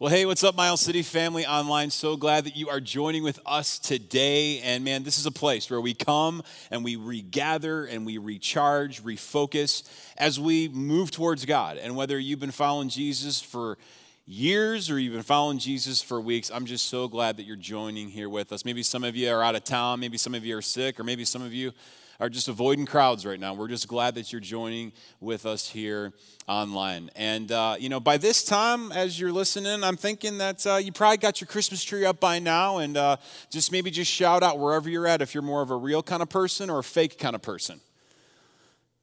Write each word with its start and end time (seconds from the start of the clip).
Well, 0.00 0.12
hey, 0.12 0.26
what's 0.26 0.44
up, 0.44 0.54
Miles 0.54 0.80
City 0.80 1.02
family 1.02 1.44
online? 1.44 1.90
So 1.90 2.16
glad 2.16 2.44
that 2.44 2.54
you 2.54 2.68
are 2.68 2.78
joining 2.78 3.24
with 3.24 3.40
us 3.44 3.80
today. 3.80 4.60
And 4.60 4.84
man, 4.84 5.02
this 5.02 5.18
is 5.18 5.26
a 5.26 5.32
place 5.32 5.68
where 5.68 5.80
we 5.80 5.92
come 5.92 6.44
and 6.70 6.84
we 6.84 6.94
regather 6.94 7.84
and 7.84 8.06
we 8.06 8.16
recharge, 8.16 9.02
refocus 9.02 9.90
as 10.16 10.38
we 10.38 10.68
move 10.68 11.10
towards 11.10 11.44
God. 11.46 11.78
And 11.78 11.96
whether 11.96 12.16
you've 12.16 12.38
been 12.38 12.52
following 12.52 12.88
Jesus 12.88 13.40
for 13.40 13.76
years 14.24 14.88
or 14.88 15.00
you've 15.00 15.14
been 15.14 15.22
following 15.24 15.58
Jesus 15.58 16.00
for 16.00 16.20
weeks, 16.20 16.48
I'm 16.48 16.66
just 16.66 16.86
so 16.86 17.08
glad 17.08 17.36
that 17.38 17.42
you're 17.42 17.56
joining 17.56 18.08
here 18.08 18.28
with 18.28 18.52
us. 18.52 18.64
Maybe 18.64 18.84
some 18.84 19.02
of 19.02 19.16
you 19.16 19.28
are 19.28 19.42
out 19.42 19.56
of 19.56 19.64
town, 19.64 19.98
maybe 19.98 20.16
some 20.16 20.32
of 20.32 20.44
you 20.44 20.56
are 20.56 20.62
sick, 20.62 21.00
or 21.00 21.02
maybe 21.02 21.24
some 21.24 21.42
of 21.42 21.52
you 21.52 21.72
are 22.20 22.28
just 22.28 22.48
avoiding 22.48 22.84
crowds 22.84 23.24
right 23.24 23.38
now. 23.38 23.54
We're 23.54 23.68
just 23.68 23.86
glad 23.86 24.16
that 24.16 24.32
you're 24.32 24.40
joining 24.40 24.92
with 25.20 25.46
us 25.46 25.68
here 25.68 26.12
online. 26.48 27.10
And, 27.14 27.52
uh, 27.52 27.76
you 27.78 27.88
know, 27.88 28.00
by 28.00 28.16
this 28.16 28.44
time, 28.44 28.90
as 28.90 29.20
you're 29.20 29.30
listening, 29.30 29.84
I'm 29.84 29.96
thinking 29.96 30.38
that 30.38 30.66
uh, 30.66 30.76
you 30.76 30.90
probably 30.90 31.18
got 31.18 31.40
your 31.40 31.46
Christmas 31.46 31.84
tree 31.84 32.04
up 32.04 32.18
by 32.18 32.40
now. 32.40 32.78
And 32.78 32.96
uh, 32.96 33.18
just 33.50 33.70
maybe 33.70 33.90
just 33.90 34.10
shout 34.10 34.42
out 34.42 34.58
wherever 34.58 34.90
you're 34.90 35.06
at 35.06 35.22
if 35.22 35.32
you're 35.32 35.42
more 35.42 35.62
of 35.62 35.70
a 35.70 35.76
real 35.76 36.02
kind 36.02 36.22
of 36.22 36.28
person 36.28 36.70
or 36.70 36.80
a 36.80 36.84
fake 36.84 37.18
kind 37.18 37.36
of 37.36 37.42
person. 37.42 37.80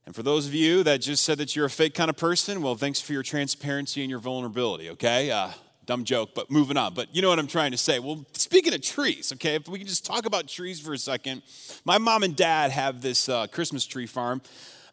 And 0.06 0.14
for 0.14 0.22
those 0.22 0.45
of 0.45 0.54
you 0.54 0.84
that 0.84 1.02
just 1.02 1.23
said 1.23 1.38
that 1.40 1.56
you're 1.56 1.66
a 1.66 1.70
fake 1.70 1.95
kind 1.95 2.09
of 2.09 2.18
person, 2.18 2.62
well, 2.62 2.76
thanks 2.76 3.00
for 3.00 3.14
your 3.14 3.23
transparency 3.23 4.02
and 4.02 4.09
your 4.09 4.20
vulnerability, 4.20 4.90
okay? 4.92 5.32
Uh, 5.32 5.50
dumb 5.85 6.03
joke, 6.03 6.31
but 6.35 6.49
moving 6.49 6.77
on. 6.77 6.94
But 6.94 7.13
you 7.16 7.21
know 7.21 7.30
what 7.30 7.39
I'm 7.39 7.48
trying 7.48 7.71
to 7.71 7.77
say. 7.77 7.99
Well, 7.99 8.25
speaking 8.34 8.73
of 8.73 8.81
trees, 8.81 9.31
okay, 9.34 9.55
if 9.55 9.67
we 9.67 9.80
can 9.80 9.88
just 9.88 10.05
talk 10.05 10.25
about 10.25 10.48
trees 10.48 10.80
for 10.80 10.94
a 10.94 10.98
second. 10.98 11.41
My 11.84 11.98
mom 11.98 12.23
and 12.23 12.35
dad 12.35 12.71
have 12.71 13.02
this 13.02 13.30
uh, 13.30 13.48
Christmas 13.48 13.85
tree 13.85 14.08
farm. 14.08 14.41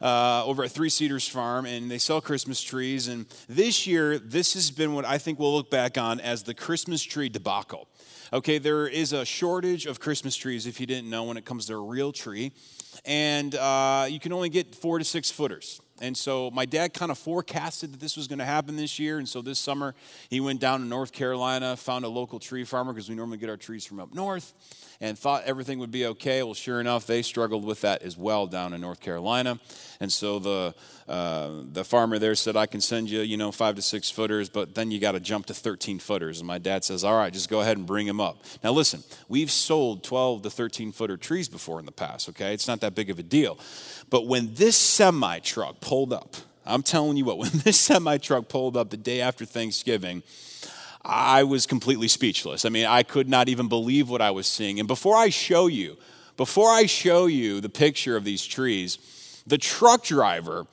Uh, 0.01 0.43
over 0.45 0.65
at 0.65 0.71
Three 0.71 0.89
Cedars 0.89 1.29
Farm, 1.29 1.65
and 1.65 1.89
they 1.89 1.97
sell 1.97 2.19
Christmas 2.19 2.61
trees. 2.61 3.07
And 3.07 3.25
this 3.47 3.87
year, 3.87 4.19
this 4.19 4.53
has 4.53 4.69
been 4.69 4.93
what 4.93 5.05
I 5.05 5.17
think 5.17 5.39
we'll 5.39 5.53
look 5.53 5.71
back 5.71 5.97
on 5.97 6.19
as 6.19 6.43
the 6.43 6.53
Christmas 6.53 7.01
tree 7.01 7.29
debacle. 7.29 7.87
Okay, 8.33 8.57
there 8.57 8.85
is 8.85 9.13
a 9.13 9.23
shortage 9.23 9.85
of 9.85 10.01
Christmas 10.01 10.35
trees, 10.35 10.67
if 10.67 10.81
you 10.81 10.85
didn't 10.85 11.09
know, 11.09 11.23
when 11.23 11.37
it 11.37 11.45
comes 11.45 11.67
to 11.67 11.75
a 11.75 11.77
real 11.77 12.11
tree. 12.11 12.51
And 13.05 13.55
uh, 13.55 14.07
you 14.09 14.19
can 14.19 14.33
only 14.33 14.49
get 14.49 14.75
four 14.75 14.99
to 14.99 15.05
six 15.05 15.31
footers. 15.31 15.79
And 16.01 16.17
so 16.17 16.49
my 16.51 16.65
dad 16.65 16.93
kind 16.93 17.11
of 17.11 17.17
forecasted 17.17 17.93
that 17.93 17.99
this 17.99 18.17
was 18.17 18.27
going 18.27 18.39
to 18.39 18.45
happen 18.45 18.75
this 18.75 18.97
year. 18.97 19.19
And 19.19 19.29
so 19.29 19.41
this 19.41 19.59
summer, 19.59 19.93
he 20.29 20.39
went 20.39 20.59
down 20.59 20.79
to 20.79 20.85
North 20.85 21.11
Carolina, 21.11 21.77
found 21.77 22.03
a 22.03 22.09
local 22.09 22.39
tree 22.39 22.63
farmer 22.63 22.93
because 22.93 23.09
we 23.09 23.15
normally 23.15 23.37
get 23.37 23.49
our 23.49 23.57
trees 23.57 23.85
from 23.85 23.99
up 23.99 24.13
north, 24.13 24.53
and 24.99 25.17
thought 25.17 25.43
everything 25.45 25.79
would 25.79 25.91
be 25.91 26.05
okay. 26.07 26.41
Well, 26.41 26.55
sure 26.55 26.79
enough, 26.79 27.05
they 27.05 27.21
struggled 27.21 27.63
with 27.63 27.81
that 27.81 28.01
as 28.01 28.17
well 28.17 28.47
down 28.47 28.73
in 28.73 28.81
North 28.81 29.01
Carolina. 29.01 29.59
And 29.99 30.11
so 30.11 30.39
the, 30.39 30.75
uh, 31.07 31.51
the 31.71 31.83
farmer 31.83 32.17
there 32.17 32.35
said, 32.35 32.57
I 32.57 32.65
can 32.65 32.81
send 32.81 33.09
you, 33.09 33.21
you 33.21 33.37
know, 33.37 33.51
five 33.51 33.75
to 33.75 33.81
six 33.81 34.09
footers, 34.09 34.49
but 34.49 34.75
then 34.75 34.91
you 34.91 34.99
got 34.99 35.11
to 35.11 35.19
jump 35.19 35.45
to 35.47 35.53
13 35.53 35.99
footers. 35.99 36.39
And 36.39 36.47
my 36.47 36.57
dad 36.57 36.83
says, 36.83 37.03
All 37.03 37.15
right, 37.15 37.31
just 37.31 37.49
go 37.49 37.61
ahead 37.61 37.77
and 37.77 37.85
bring 37.85 38.07
them 38.07 38.19
up. 38.19 38.43
Now, 38.63 38.71
listen, 38.71 39.03
we've 39.29 39.51
sold 39.51 40.03
12 40.03 40.41
to 40.43 40.49
13 40.49 40.91
footer 40.91 41.17
trees 41.17 41.47
before 41.47 41.79
in 41.79 41.85
the 41.85 41.91
past, 41.91 42.29
okay? 42.29 42.53
It's 42.53 42.67
not 42.67 42.81
that 42.81 42.95
big 42.95 43.09
of 43.09 43.19
a 43.19 43.23
deal. 43.23 43.59
But 44.09 44.27
when 44.27 44.53
this 44.53 44.77
semi 44.77 45.39
truck 45.39 45.81
pulled 45.83 46.13
up, 46.13 46.37
I'm 46.65 46.81
telling 46.81 47.17
you 47.17 47.25
what, 47.25 47.37
when 47.43 47.51
this 47.51 47.79
semi 47.79 48.17
truck 48.17 48.47
pulled 48.47 48.77
up 48.77 48.89
the 48.89 48.97
day 48.97 49.21
after 49.21 49.45
Thanksgiving, 49.45 50.23
I 51.05 51.43
was 51.43 51.65
completely 51.65 52.07
speechless. 52.07 52.63
I 52.63 52.69
mean, 52.69 52.85
I 52.85 53.03
could 53.03 53.27
not 53.27 53.49
even 53.49 53.67
believe 53.67 54.09
what 54.09 54.21
I 54.21 54.31
was 54.31 54.47
seeing. 54.47 54.79
And 54.79 54.87
before 54.87 55.17
I 55.17 55.27
show 55.27 55.67
you, 55.67 55.97
before 56.37 56.69
I 56.69 56.85
show 56.85 57.25
you 57.25 57.59
the 57.59 57.69
picture 57.69 58.15
of 58.15 58.23
these 58.23 58.45
trees, 58.45 58.97
the 59.45 59.57
truck 59.57 60.05
driver 60.05 60.65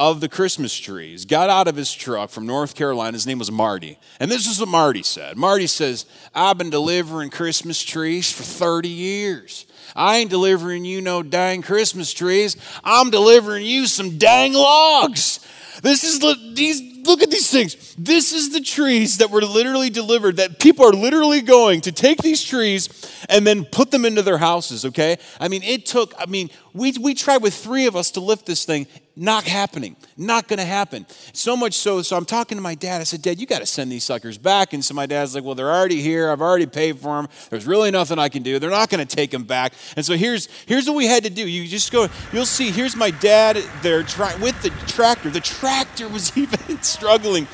of 0.00 0.22
the 0.22 0.30
Christmas 0.30 0.74
trees 0.74 1.26
got 1.26 1.50
out 1.50 1.68
of 1.68 1.76
his 1.76 1.92
truck 1.92 2.30
from 2.30 2.46
North 2.46 2.74
Carolina. 2.74 3.12
His 3.12 3.26
name 3.26 3.38
was 3.38 3.52
Marty. 3.52 3.98
And 4.18 4.30
this 4.30 4.46
is 4.46 4.58
what 4.58 4.70
Marty 4.70 5.02
said 5.02 5.36
Marty 5.36 5.66
says, 5.66 6.06
I've 6.34 6.56
been 6.56 6.70
delivering 6.70 7.28
Christmas 7.28 7.82
trees 7.82 8.32
for 8.32 8.42
30 8.42 8.88
years. 8.88 9.66
I 9.94 10.16
ain't 10.16 10.30
delivering 10.30 10.86
you 10.86 11.02
no 11.02 11.22
dang 11.22 11.60
Christmas 11.60 12.14
trees. 12.14 12.56
I'm 12.82 13.10
delivering 13.10 13.66
you 13.66 13.86
some 13.86 14.16
dang 14.16 14.54
logs. 14.54 15.46
This 15.82 16.04
is 16.04 16.18
the, 16.18 16.36
these, 16.54 17.06
look 17.06 17.22
at 17.22 17.30
these 17.30 17.50
things. 17.50 17.94
This 17.96 18.32
is 18.32 18.52
the 18.52 18.60
trees 18.60 19.18
that 19.18 19.30
were 19.30 19.40
literally 19.40 19.90
delivered, 19.90 20.36
that 20.36 20.58
people 20.58 20.84
are 20.84 20.92
literally 20.92 21.40
going 21.40 21.80
to 21.82 21.92
take 21.92 22.18
these 22.18 22.42
trees 22.42 22.88
and 23.28 23.46
then 23.46 23.64
put 23.64 23.90
them 23.90 24.04
into 24.04 24.22
their 24.22 24.38
houses, 24.38 24.84
okay? 24.84 25.16
I 25.38 25.48
mean, 25.48 25.62
it 25.62 25.86
took, 25.86 26.14
I 26.18 26.26
mean, 26.26 26.50
we, 26.72 26.92
we 27.00 27.14
tried 27.14 27.42
with 27.42 27.54
three 27.54 27.86
of 27.86 27.96
us 27.96 28.12
to 28.12 28.20
lift 28.20 28.46
this 28.46 28.64
thing. 28.64 28.86
Not 29.16 29.44
happening. 29.44 29.96
Not 30.16 30.48
going 30.48 30.58
to 30.58 30.64
happen. 30.64 31.04
So 31.32 31.56
much 31.56 31.74
so, 31.74 32.00
so 32.00 32.16
I'm 32.16 32.24
talking 32.24 32.56
to 32.56 32.62
my 32.62 32.74
dad. 32.74 33.00
I 33.00 33.04
said, 33.04 33.20
Dad, 33.20 33.38
you 33.38 33.46
got 33.46 33.58
to 33.58 33.66
send 33.66 33.92
these 33.92 34.04
suckers 34.04 34.38
back. 34.38 34.72
And 34.72 34.84
so 34.84 34.94
my 34.94 35.04
dad's 35.04 35.34
like, 35.34 35.44
Well, 35.44 35.54
they're 35.54 35.70
already 35.70 36.00
here. 36.00 36.30
I've 36.30 36.40
already 36.40 36.66
paid 36.66 36.98
for 36.98 37.20
them. 37.20 37.28
There's 37.50 37.66
really 37.66 37.90
nothing 37.90 38.18
I 38.18 38.28
can 38.28 38.42
do. 38.42 38.58
They're 38.58 38.70
not 38.70 38.88
going 38.88 39.06
to 39.06 39.16
take 39.16 39.30
them 39.30 39.44
back. 39.44 39.74
And 39.96 40.06
so 40.06 40.14
here's 40.14 40.48
here's 40.66 40.86
what 40.86 40.96
we 40.96 41.06
had 41.06 41.24
to 41.24 41.30
do. 41.30 41.46
You 41.46 41.66
just 41.66 41.92
go. 41.92 42.08
You'll 42.32 42.46
see. 42.46 42.70
Here's 42.70 42.96
my 42.96 43.10
dad 43.10 43.56
there 43.82 44.02
trying 44.02 44.40
with 44.40 44.60
the 44.62 44.70
tractor. 44.86 45.28
The 45.28 45.40
tractor 45.40 46.08
was 46.08 46.34
even 46.38 46.82
struggling. 46.82 47.46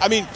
I 0.00 0.08
mean, 0.08 0.26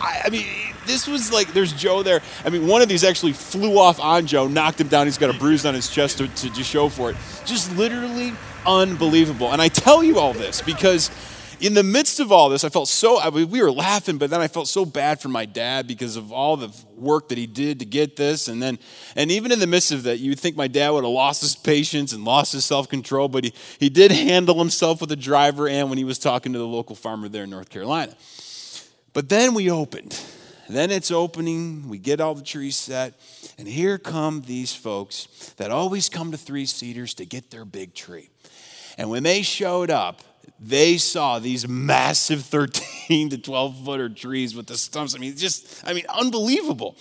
I, 0.00 0.22
I, 0.24 0.30
mean, 0.30 0.46
this 0.86 1.06
was 1.06 1.32
like, 1.32 1.52
there's 1.52 1.72
Joe 1.72 2.02
there. 2.02 2.20
I 2.44 2.50
mean, 2.50 2.66
one 2.66 2.82
of 2.82 2.88
these 2.88 3.04
actually 3.04 3.32
flew 3.32 3.78
off 3.78 4.00
on 4.00 4.26
Joe, 4.26 4.46
knocked 4.46 4.80
him 4.80 4.88
down. 4.88 5.06
He's 5.06 5.18
got 5.18 5.34
a 5.34 5.38
bruise 5.38 5.66
on 5.66 5.74
his 5.74 5.88
chest 5.90 6.18
to, 6.18 6.28
to, 6.28 6.50
to 6.50 6.64
show 6.64 6.88
for 6.88 7.10
it. 7.10 7.16
Just 7.44 7.76
literally 7.76 8.32
unbelievable. 8.66 9.52
And 9.52 9.62
I 9.62 9.68
tell 9.68 10.02
you 10.02 10.18
all 10.18 10.32
this 10.32 10.60
because 10.60 11.10
in 11.60 11.74
the 11.74 11.82
midst 11.82 12.20
of 12.20 12.30
all 12.30 12.48
this, 12.48 12.64
I 12.64 12.68
felt 12.68 12.88
so, 12.88 13.18
I 13.18 13.28
we 13.28 13.62
were 13.62 13.70
laughing, 13.70 14.18
but 14.18 14.30
then 14.30 14.40
I 14.40 14.48
felt 14.48 14.68
so 14.68 14.84
bad 14.84 15.20
for 15.20 15.28
my 15.28 15.46
dad 15.46 15.86
because 15.86 16.16
of 16.16 16.32
all 16.32 16.56
the 16.56 16.70
work 16.94 17.28
that 17.28 17.38
he 17.38 17.46
did 17.46 17.78
to 17.80 17.86
get 17.86 18.16
this. 18.16 18.48
And 18.48 18.62
then, 18.62 18.78
and 19.14 19.30
even 19.30 19.52
in 19.52 19.58
the 19.58 19.66
midst 19.66 19.92
of 19.92 20.02
that, 20.02 20.18
you 20.18 20.30
would 20.30 20.40
think 20.40 20.56
my 20.56 20.68
dad 20.68 20.90
would 20.90 21.04
have 21.04 21.12
lost 21.12 21.40
his 21.40 21.56
patience 21.56 22.12
and 22.12 22.24
lost 22.24 22.52
his 22.52 22.64
self 22.64 22.88
control, 22.88 23.28
but 23.28 23.44
he, 23.44 23.52
he 23.78 23.88
did 23.88 24.12
handle 24.12 24.58
himself 24.58 25.00
with 25.00 25.08
the 25.08 25.16
driver 25.16 25.68
and 25.68 25.88
when 25.88 25.98
he 25.98 26.04
was 26.04 26.18
talking 26.18 26.52
to 26.52 26.58
the 26.58 26.66
local 26.66 26.94
farmer 26.94 27.28
there 27.28 27.44
in 27.44 27.50
North 27.50 27.70
Carolina. 27.70 28.14
But 29.12 29.30
then 29.30 29.54
we 29.54 29.70
opened. 29.70 30.20
Then 30.68 30.90
it's 30.90 31.10
opening, 31.10 31.88
we 31.88 31.98
get 31.98 32.20
all 32.20 32.34
the 32.34 32.42
trees 32.42 32.76
set, 32.76 33.14
and 33.58 33.68
here 33.68 33.98
come 33.98 34.42
these 34.42 34.74
folks 34.74 35.26
that 35.56 35.70
always 35.70 36.08
come 36.08 36.32
to 36.32 36.36
Three 36.36 36.66
Cedars 36.66 37.14
to 37.14 37.24
get 37.24 37.50
their 37.50 37.64
big 37.64 37.94
tree. 37.94 38.30
And 38.98 39.10
when 39.10 39.22
they 39.22 39.42
showed 39.42 39.90
up, 39.90 40.22
they 40.58 40.96
saw 40.96 41.38
these 41.38 41.68
massive 41.68 42.42
13 42.44 43.30
to 43.30 43.38
12 43.38 43.84
footer 43.84 44.08
trees 44.08 44.54
with 44.54 44.66
the 44.66 44.76
stumps. 44.76 45.14
I 45.14 45.18
mean, 45.18 45.36
just, 45.36 45.86
I 45.86 45.92
mean, 45.92 46.04
unbelievable. 46.08 46.96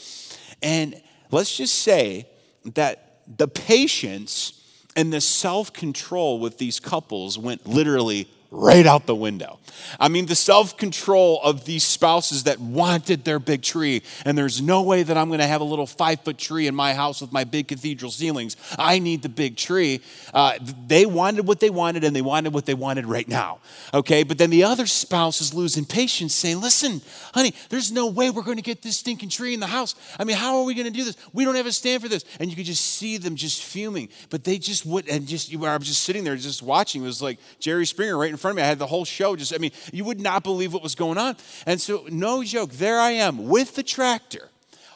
And 0.62 1.02
let's 1.32 1.56
just 1.56 1.76
say 1.76 2.28
that 2.74 3.22
the 3.28 3.48
patience 3.48 4.62
and 4.96 5.12
the 5.12 5.22
self 5.22 5.74
control 5.74 6.40
with 6.40 6.58
these 6.58 6.80
couples 6.80 7.38
went 7.38 7.68
literally 7.68 8.28
right 8.52 8.86
out 8.86 9.06
the 9.06 9.16
window. 9.16 9.60
I 10.00 10.08
mean, 10.08 10.26
the 10.26 10.36
self 10.36 10.78
control 10.78 11.40
of 11.44 11.66
these 11.66 11.84
spouses 11.84 12.44
that 12.44 12.60
wanted 12.60 13.24
their 13.24 13.40
big 13.40 13.62
tree, 13.62 14.04
and 14.26 14.38
there's 14.38 14.62
no 14.62 14.82
way 14.82 15.04
that 15.04 15.18
I'm 15.18 15.28
going 15.28 15.40
to 15.40 15.48
have 15.48 15.62
a 15.62 15.66
little 15.66 15.86
five 15.86 16.22
foot 16.22 16.38
tree 16.38 16.68
in 16.68 16.76
my 16.76 16.94
house 16.94 17.22
with 17.22 17.32
my 17.32 17.44
big 17.44 17.68
cathedral 17.68 18.12
ceilings. 18.12 18.56
I 18.78 19.00
need 19.00 19.22
the 19.22 19.30
big 19.30 19.58
tree. 19.58 20.02
Uh, 20.34 20.54
they 20.88 21.06
wanted 21.06 21.48
what 21.48 21.60
they 21.60 21.70
wanted, 21.70 22.04
and 22.04 22.16
they 22.16 22.22
wanted 22.22 22.54
what 22.54 22.66
they 22.66 22.74
wanted 22.74 23.06
right 23.06 23.28
now. 23.28 23.60
Okay, 23.94 24.24
but 24.24 24.38
then 24.38 24.50
the 24.50 24.64
other 24.64 24.86
spouse 24.86 25.42
is 25.42 25.54
losing 25.54 25.86
patience, 25.86 26.34
saying, 26.34 26.62
Listen, 26.62 27.02
honey, 27.34 27.54
there's 27.70 27.92
no 27.92 28.08
way 28.08 28.30
we're 28.30 28.44
going 28.44 28.58
to 28.58 28.64
get 28.64 28.82
this 28.82 28.98
stinking 28.98 29.30
tree 29.30 29.54
in 29.54 29.60
the 29.60 29.68
house. 29.68 29.96
I 30.20 30.24
mean, 30.24 30.38
how 30.38 30.58
are 30.58 30.64
we 30.64 30.74
going 30.74 30.88
to 30.88 30.94
do 30.94 31.04
this? 31.04 31.18
We 31.34 31.46
don't 31.46 31.56
have 31.56 31.66
a 31.66 31.72
stand 31.72 32.02
for 32.02 32.10
this. 32.10 32.26
And 32.40 32.50
you 32.50 32.56
could 32.56 32.66
just 32.66 32.84
see 32.84 33.18
them 33.18 33.36
just 33.36 33.64
fuming, 33.64 34.10
but 34.30 34.44
they 34.44 34.58
just 34.58 34.86
would, 34.86 35.08
and 35.08 35.28
just, 35.28 35.54
I 35.54 35.78
was 35.78 35.88
just 35.88 36.04
sitting 36.04 36.24
there 36.24 36.36
just 36.36 36.62
watching. 36.62 37.04
It 37.04 37.06
was 37.06 37.22
like 37.22 37.40
Jerry 37.60 37.86
Springer 37.86 38.18
right 38.18 38.32
in 38.36 38.40
front 38.40 38.54
of 38.54 38.58
me. 38.58 38.64
I 38.64 38.68
had 38.68 38.80
the 38.80 38.88
whole 38.88 39.06
show 39.06 39.36
just, 39.36 39.54
I 39.54 39.58
mean, 39.58 39.72
you 39.92 40.04
would 40.04 40.20
not 40.20 40.44
believe 40.44 40.74
what 40.74 40.84
was 40.84 40.96
going 40.96 41.18
on. 41.18 41.36
And 41.66 41.80
so, 41.80 42.06
no 42.12 42.44
joke, 42.44 42.72
there 42.72 43.00
I 43.00 43.12
am 43.12 43.48
with 43.48 43.76
the 43.76 43.84
tractor 43.84 44.50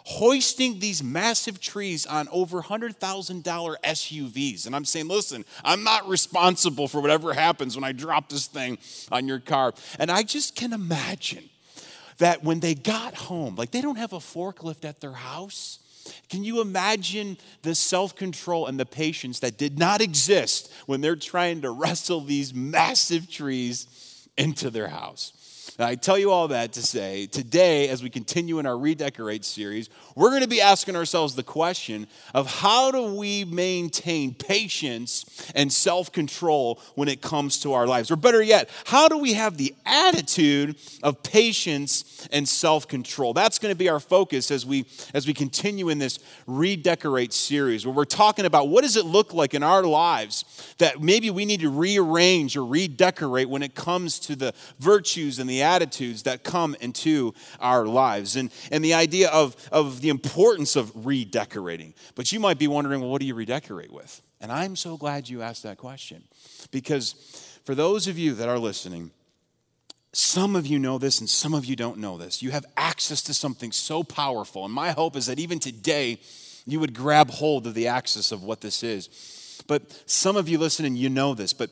hoisting 0.05 0.79
these 0.79 1.03
massive 1.03 1.61
trees 1.61 2.07
on 2.07 2.27
over 2.31 2.63
$100,000 2.63 2.95
SUVs. 3.83 4.65
And 4.65 4.75
I'm 4.75 4.85
saying, 4.85 5.07
listen, 5.07 5.45
I'm 5.63 5.83
not 5.83 6.07
responsible 6.07 6.87
for 6.87 6.99
whatever 6.99 7.31
happens 7.31 7.75
when 7.75 7.83
I 7.83 7.91
drop 7.91 8.27
this 8.27 8.47
thing 8.47 8.79
on 9.11 9.27
your 9.27 9.39
car. 9.39 9.73
And 9.99 10.09
I 10.09 10.23
just 10.23 10.55
can 10.55 10.73
imagine 10.73 11.47
that 12.17 12.43
when 12.43 12.59
they 12.59 12.73
got 12.73 13.13
home, 13.13 13.55
like 13.55 13.69
they 13.69 13.81
don't 13.81 13.97
have 13.97 14.13
a 14.13 14.17
forklift 14.17 14.83
at 14.83 14.99
their 14.99 15.13
house. 15.13 15.77
Can 16.29 16.43
you 16.43 16.61
imagine 16.61 17.37
the 17.63 17.75
self 17.75 18.15
control 18.15 18.67
and 18.67 18.79
the 18.79 18.85
patience 18.85 19.39
that 19.39 19.57
did 19.57 19.79
not 19.79 20.01
exist 20.01 20.71
when 20.85 21.01
they're 21.01 21.15
trying 21.15 21.61
to 21.61 21.71
wrestle 21.71 22.21
these 22.21 22.53
massive 22.53 23.29
trees 23.29 24.27
into 24.37 24.69
their 24.69 24.87
house? 24.87 25.33
I 25.77 25.95
tell 25.95 26.17
you 26.17 26.31
all 26.31 26.47
that 26.49 26.73
to 26.73 26.81
say 26.81 27.25
today, 27.25 27.89
as 27.89 28.01
we 28.01 28.09
continue 28.09 28.59
in 28.59 28.65
our 28.65 28.77
Redecorate 28.77 29.45
series, 29.45 29.89
we're 30.15 30.29
going 30.29 30.41
to 30.41 30.47
be 30.47 30.61
asking 30.61 30.95
ourselves 30.95 31.35
the 31.35 31.43
question 31.43 32.07
of 32.33 32.47
how 32.47 32.91
do 32.91 33.13
we 33.15 33.45
maintain 33.45 34.33
patience 34.33 35.51
and 35.55 35.71
self 35.71 36.11
control 36.11 36.81
when 36.95 37.07
it 37.07 37.21
comes 37.21 37.59
to 37.59 37.73
our 37.73 37.87
lives? 37.87 38.09
Or 38.11 38.15
better 38.15 38.41
yet, 38.41 38.69
how 38.85 39.07
do 39.07 39.17
we 39.17 39.33
have 39.33 39.57
the 39.57 39.73
attitude 39.85 40.75
of 41.03 41.23
patience 41.23 42.27
and 42.31 42.47
self 42.47 42.87
control? 42.87 43.33
That's 43.33 43.59
going 43.59 43.73
to 43.73 43.77
be 43.77 43.89
our 43.89 43.99
focus 43.99 44.51
as 44.51 44.65
we, 44.65 44.85
as 45.13 45.27
we 45.27 45.33
continue 45.33 45.89
in 45.89 45.99
this 45.99 46.19
Redecorate 46.47 47.33
series, 47.33 47.85
where 47.85 47.95
we're 47.95 48.05
talking 48.05 48.45
about 48.45 48.69
what 48.69 48.83
does 48.83 48.95
it 48.95 49.05
look 49.05 49.33
like 49.33 49.53
in 49.53 49.63
our 49.63 49.83
lives 49.83 50.75
that 50.79 51.01
maybe 51.01 51.29
we 51.29 51.45
need 51.45 51.59
to 51.61 51.69
rearrange 51.69 52.57
or 52.57 52.65
redecorate 52.65 53.49
when 53.49 53.61
it 53.61 53.75
comes 53.75 54.19
to 54.19 54.35
the 54.35 54.53
virtues 54.79 55.39
and 55.39 55.49
the 55.49 55.58
attitudes 55.63 56.23
that 56.23 56.43
come 56.43 56.75
into 56.79 57.33
our 57.59 57.85
lives. 57.85 58.35
And, 58.35 58.51
and 58.71 58.83
the 58.83 58.93
idea 58.93 59.29
of, 59.29 59.55
of 59.71 60.01
the 60.01 60.09
importance 60.09 60.75
of 60.75 61.05
redecorating. 61.05 61.93
But 62.15 62.31
you 62.31 62.39
might 62.39 62.59
be 62.59 62.67
wondering, 62.67 63.01
well, 63.01 63.09
what 63.09 63.21
do 63.21 63.27
you 63.27 63.35
redecorate 63.35 63.91
with? 63.91 64.21
And 64.41 64.51
I'm 64.51 64.75
so 64.75 64.97
glad 64.97 65.27
you 65.27 65.41
asked 65.41 65.63
that 65.63 65.77
question 65.77 66.23
because 66.71 67.13
for 67.65 67.75
those 67.75 68.07
of 68.07 68.17
you 68.17 68.33
that 68.35 68.47
are 68.47 68.59
listening, 68.59 69.11
some 70.11 70.55
of 70.55 70.65
you 70.65 70.79
know 70.79 70.97
this 70.97 71.19
and 71.19 71.29
some 71.29 71.53
of 71.53 71.65
you 71.65 71.75
don't 71.75 71.97
know 71.97 72.17
this. 72.17 72.41
You 72.41 72.51
have 72.51 72.65
access 72.77 73.21
to 73.23 73.33
something 73.33 73.71
so 73.71 74.03
powerful. 74.03 74.65
And 74.65 74.73
my 74.73 74.91
hope 74.91 75.15
is 75.15 75.27
that 75.27 75.39
even 75.39 75.59
today, 75.59 76.19
you 76.65 76.79
would 76.79 76.93
grab 76.93 77.29
hold 77.29 77.67
of 77.67 77.73
the 77.73 77.87
access 77.87 78.31
of 78.31 78.43
what 78.43 78.61
this 78.61 78.83
is. 78.83 79.63
But 79.67 80.03
some 80.09 80.35
of 80.35 80.49
you 80.49 80.57
listening, 80.57 80.95
you 80.95 81.09
know 81.09 81.33
this, 81.35 81.53
but 81.53 81.69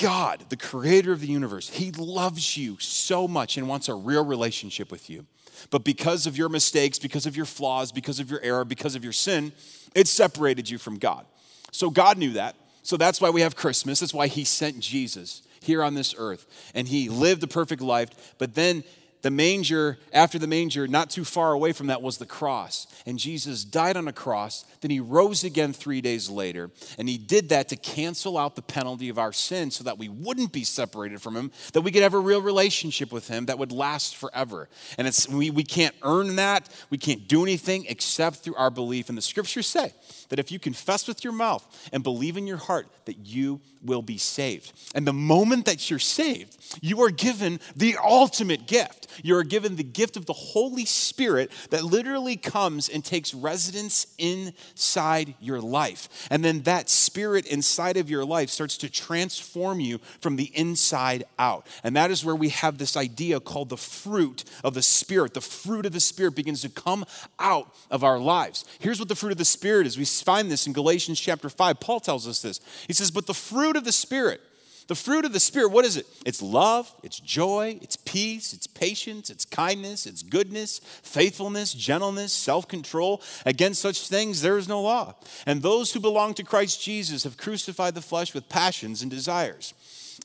God, 0.00 0.44
the 0.48 0.56
creator 0.56 1.12
of 1.12 1.20
the 1.20 1.26
universe, 1.26 1.68
He 1.68 1.92
loves 1.92 2.56
you 2.56 2.76
so 2.80 3.28
much 3.28 3.56
and 3.56 3.68
wants 3.68 3.88
a 3.88 3.94
real 3.94 4.24
relationship 4.24 4.90
with 4.90 5.08
you. 5.08 5.26
But 5.70 5.84
because 5.84 6.26
of 6.26 6.36
your 6.36 6.48
mistakes, 6.48 6.98
because 6.98 7.26
of 7.26 7.36
your 7.36 7.46
flaws, 7.46 7.92
because 7.92 8.18
of 8.18 8.30
your 8.30 8.40
error, 8.42 8.64
because 8.64 8.96
of 8.96 9.04
your 9.04 9.12
sin, 9.12 9.52
it 9.94 10.08
separated 10.08 10.68
you 10.68 10.78
from 10.78 10.98
God. 10.98 11.26
So 11.70 11.90
God 11.90 12.18
knew 12.18 12.32
that. 12.32 12.56
So 12.82 12.96
that's 12.96 13.20
why 13.20 13.30
we 13.30 13.40
have 13.40 13.56
Christmas. 13.56 14.00
That's 14.00 14.12
why 14.12 14.26
He 14.26 14.44
sent 14.44 14.80
Jesus 14.80 15.42
here 15.62 15.82
on 15.82 15.94
this 15.94 16.14
earth. 16.18 16.70
And 16.74 16.88
He 16.88 17.08
lived 17.08 17.42
a 17.42 17.46
perfect 17.46 17.80
life, 17.80 18.34
but 18.38 18.54
then 18.54 18.84
the 19.24 19.30
manger, 19.30 19.96
after 20.12 20.38
the 20.38 20.46
manger, 20.46 20.86
not 20.86 21.08
too 21.08 21.24
far 21.24 21.54
away 21.54 21.72
from 21.72 21.86
that 21.86 22.02
was 22.02 22.18
the 22.18 22.26
cross. 22.26 22.86
And 23.06 23.18
Jesus 23.18 23.64
died 23.64 23.96
on 23.96 24.06
a 24.06 24.12
cross. 24.12 24.66
Then 24.82 24.90
he 24.90 25.00
rose 25.00 25.44
again 25.44 25.72
three 25.72 26.02
days 26.02 26.28
later. 26.28 26.70
And 26.98 27.08
he 27.08 27.16
did 27.16 27.48
that 27.48 27.70
to 27.70 27.76
cancel 27.76 28.36
out 28.36 28.54
the 28.54 28.60
penalty 28.60 29.08
of 29.08 29.18
our 29.18 29.32
sin 29.32 29.70
so 29.70 29.82
that 29.84 29.96
we 29.96 30.10
wouldn't 30.10 30.52
be 30.52 30.62
separated 30.62 31.22
from 31.22 31.34
him, 31.34 31.52
that 31.72 31.80
we 31.80 31.90
could 31.90 32.02
have 32.02 32.12
a 32.12 32.18
real 32.18 32.42
relationship 32.42 33.10
with 33.12 33.26
him 33.26 33.46
that 33.46 33.58
would 33.58 33.72
last 33.72 34.14
forever. 34.14 34.68
And 34.98 35.08
it's, 35.08 35.26
we, 35.26 35.48
we 35.48 35.64
can't 35.64 35.94
earn 36.02 36.36
that. 36.36 36.68
We 36.90 36.98
can't 36.98 37.26
do 37.26 37.44
anything 37.44 37.86
except 37.88 38.36
through 38.36 38.56
our 38.56 38.70
belief. 38.70 39.08
And 39.08 39.16
the 39.16 39.22
scriptures 39.22 39.66
say 39.66 39.94
that 40.28 40.38
if 40.38 40.52
you 40.52 40.58
confess 40.58 41.08
with 41.08 41.24
your 41.24 41.32
mouth 41.32 41.66
and 41.94 42.02
believe 42.02 42.36
in 42.36 42.46
your 42.46 42.58
heart, 42.58 42.88
that 43.06 43.26
you 43.26 43.62
will 43.82 44.02
be 44.02 44.18
saved. 44.18 44.72
And 44.94 45.06
the 45.06 45.12
moment 45.12 45.66
that 45.66 45.90
you're 45.90 45.98
saved, 45.98 46.56
you 46.80 47.02
are 47.02 47.10
given 47.10 47.60
the 47.76 47.96
ultimate 48.02 48.66
gift. 48.66 49.06
You 49.22 49.36
are 49.36 49.44
given 49.44 49.76
the 49.76 49.82
gift 49.82 50.16
of 50.16 50.26
the 50.26 50.32
Holy 50.32 50.84
Spirit 50.84 51.50
that 51.70 51.84
literally 51.84 52.36
comes 52.36 52.88
and 52.88 53.04
takes 53.04 53.34
residence 53.34 54.06
inside 54.18 55.34
your 55.40 55.60
life. 55.60 56.08
And 56.30 56.44
then 56.44 56.62
that 56.62 56.90
spirit 56.90 57.46
inside 57.46 57.96
of 57.96 58.10
your 58.10 58.24
life 58.24 58.50
starts 58.50 58.76
to 58.78 58.90
transform 58.90 59.80
you 59.80 59.98
from 60.20 60.36
the 60.36 60.50
inside 60.54 61.24
out. 61.38 61.66
And 61.82 61.96
that 61.96 62.10
is 62.10 62.24
where 62.24 62.36
we 62.36 62.50
have 62.50 62.78
this 62.78 62.96
idea 62.96 63.40
called 63.40 63.68
the 63.68 63.76
fruit 63.76 64.44
of 64.62 64.74
the 64.74 64.82
Spirit. 64.82 65.34
The 65.34 65.40
fruit 65.40 65.86
of 65.86 65.92
the 65.92 66.00
Spirit 66.00 66.34
begins 66.34 66.62
to 66.62 66.68
come 66.68 67.04
out 67.38 67.74
of 67.90 68.04
our 68.04 68.18
lives. 68.18 68.64
Here's 68.78 68.98
what 68.98 69.08
the 69.08 69.16
fruit 69.16 69.32
of 69.32 69.38
the 69.38 69.44
Spirit 69.44 69.86
is. 69.86 69.98
We 69.98 70.04
find 70.04 70.50
this 70.50 70.66
in 70.66 70.72
Galatians 70.72 71.20
chapter 71.20 71.48
5. 71.48 71.80
Paul 71.80 72.00
tells 72.00 72.26
us 72.26 72.42
this. 72.42 72.60
He 72.86 72.92
says, 72.92 73.10
But 73.10 73.26
the 73.26 73.34
fruit 73.34 73.76
of 73.76 73.84
the 73.84 73.92
Spirit, 73.92 74.40
the 74.86 74.94
fruit 74.94 75.24
of 75.24 75.32
the 75.32 75.40
Spirit, 75.40 75.70
what 75.70 75.84
is 75.84 75.96
it? 75.96 76.06
It's 76.26 76.42
love, 76.42 76.94
it's 77.02 77.18
joy, 77.18 77.78
it's 77.80 77.96
peace, 77.96 78.52
it's 78.52 78.66
patience, 78.66 79.30
it's 79.30 79.44
kindness, 79.44 80.06
it's 80.06 80.22
goodness, 80.22 80.80
faithfulness, 81.02 81.72
gentleness, 81.72 82.32
self 82.32 82.68
control. 82.68 83.22
Against 83.46 83.80
such 83.80 84.08
things, 84.08 84.42
there 84.42 84.58
is 84.58 84.68
no 84.68 84.82
law. 84.82 85.14
And 85.46 85.62
those 85.62 85.92
who 85.92 86.00
belong 86.00 86.34
to 86.34 86.44
Christ 86.44 86.82
Jesus 86.82 87.24
have 87.24 87.36
crucified 87.38 87.94
the 87.94 88.02
flesh 88.02 88.34
with 88.34 88.48
passions 88.48 89.00
and 89.00 89.10
desires. 89.10 89.72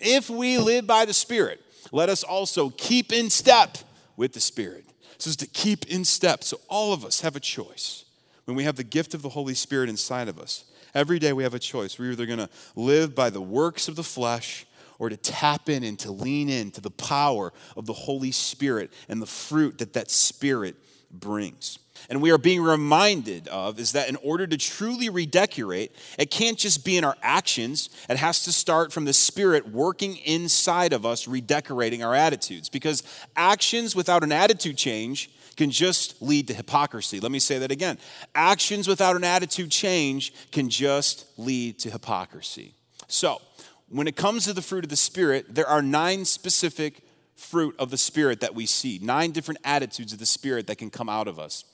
If 0.01 0.29
we 0.29 0.57
live 0.57 0.85
by 0.85 1.05
the 1.05 1.13
Spirit, 1.13 1.61
let 1.91 2.09
us 2.09 2.23
also 2.23 2.69
keep 2.71 3.13
in 3.13 3.29
step 3.29 3.77
with 4.17 4.33
the 4.33 4.41
Spirit. 4.41 4.85
This 5.17 5.27
is 5.27 5.35
to 5.37 5.47
keep 5.47 5.87
in 5.87 6.03
step. 6.03 6.43
So 6.43 6.59
all 6.67 6.91
of 6.91 7.05
us 7.05 7.21
have 7.21 7.35
a 7.35 7.41
choice 7.41 8.05
when 8.49 8.55
we 8.55 8.63
have 8.63 8.77
the 8.77 8.83
gift 8.83 9.13
of 9.13 9.21
the 9.21 9.29
Holy 9.29 9.53
Spirit 9.53 9.89
inside 9.89 10.27
of 10.27 10.39
us. 10.39 10.65
Every 10.95 11.19
day 11.19 11.33
we 11.33 11.43
have 11.43 11.53
a 11.53 11.59
choice. 11.59 11.99
We're 11.99 12.13
either 12.13 12.25
going 12.25 12.39
to 12.39 12.49
live 12.75 13.13
by 13.13 13.29
the 13.29 13.39
works 13.39 13.87
of 13.87 13.95
the 13.95 14.03
flesh 14.03 14.65
or 14.97 15.07
to 15.07 15.17
tap 15.17 15.69
in 15.69 15.83
and 15.83 15.99
to 15.99 16.11
lean 16.11 16.49
in 16.49 16.71
to 16.71 16.81
the 16.81 16.89
power 16.89 17.53
of 17.77 17.85
the 17.85 17.93
Holy 17.93 18.31
Spirit 18.31 18.91
and 19.07 19.21
the 19.21 19.27
fruit 19.27 19.77
that 19.77 19.93
that 19.93 20.09
Spirit 20.09 20.75
brings. 21.11 21.77
And 22.09 22.23
we 22.23 22.31
are 22.31 22.39
being 22.39 22.63
reminded 22.63 23.47
of 23.49 23.79
is 23.79 23.91
that 23.91 24.09
in 24.09 24.15
order 24.15 24.47
to 24.47 24.57
truly 24.57 25.09
redecorate, 25.09 25.95
it 26.17 26.31
can't 26.31 26.57
just 26.57 26.83
be 26.83 26.97
in 26.97 27.03
our 27.03 27.17
actions. 27.21 27.91
It 28.09 28.17
has 28.17 28.45
to 28.45 28.51
start 28.51 28.91
from 28.91 29.05
the 29.05 29.13
Spirit 29.13 29.69
working 29.69 30.17
inside 30.17 30.91
of 30.91 31.05
us, 31.05 31.27
redecorating 31.27 32.03
our 32.03 32.15
attitudes. 32.15 32.67
Because 32.67 33.03
actions 33.35 33.95
without 33.95 34.23
an 34.23 34.31
attitude 34.31 34.75
change 34.75 35.29
can 35.59 35.71
just 35.71 36.21
lead 36.21 36.47
to 36.47 36.53
hypocrisy. 36.53 37.19
Let 37.19 37.33
me 37.33 37.39
say 37.39 37.59
that 37.59 37.69
again. 37.69 37.97
Actions 38.33 38.87
without 38.87 39.17
an 39.17 39.25
attitude 39.25 39.69
change 39.69 40.33
can 40.53 40.69
just 40.69 41.25
lead 41.37 41.79
to 41.79 41.91
hypocrisy. 41.91 42.75
So, 43.09 43.41
when 43.89 44.07
it 44.07 44.15
comes 44.15 44.45
to 44.45 44.53
the 44.53 44.61
fruit 44.61 44.85
of 44.85 44.89
the 44.89 44.95
Spirit, 44.95 45.53
there 45.53 45.67
are 45.67 45.81
nine 45.81 46.23
specific 46.23 47.01
fruit 47.35 47.75
of 47.77 47.91
the 47.91 47.97
Spirit 47.97 48.39
that 48.39 48.55
we 48.55 48.65
see, 48.65 49.01
nine 49.03 49.31
different 49.31 49.59
attitudes 49.65 50.13
of 50.13 50.19
the 50.19 50.25
Spirit 50.25 50.65
that 50.67 50.77
can 50.77 50.89
come 50.89 51.09
out 51.09 51.27
of 51.27 51.39
us. 51.39 51.65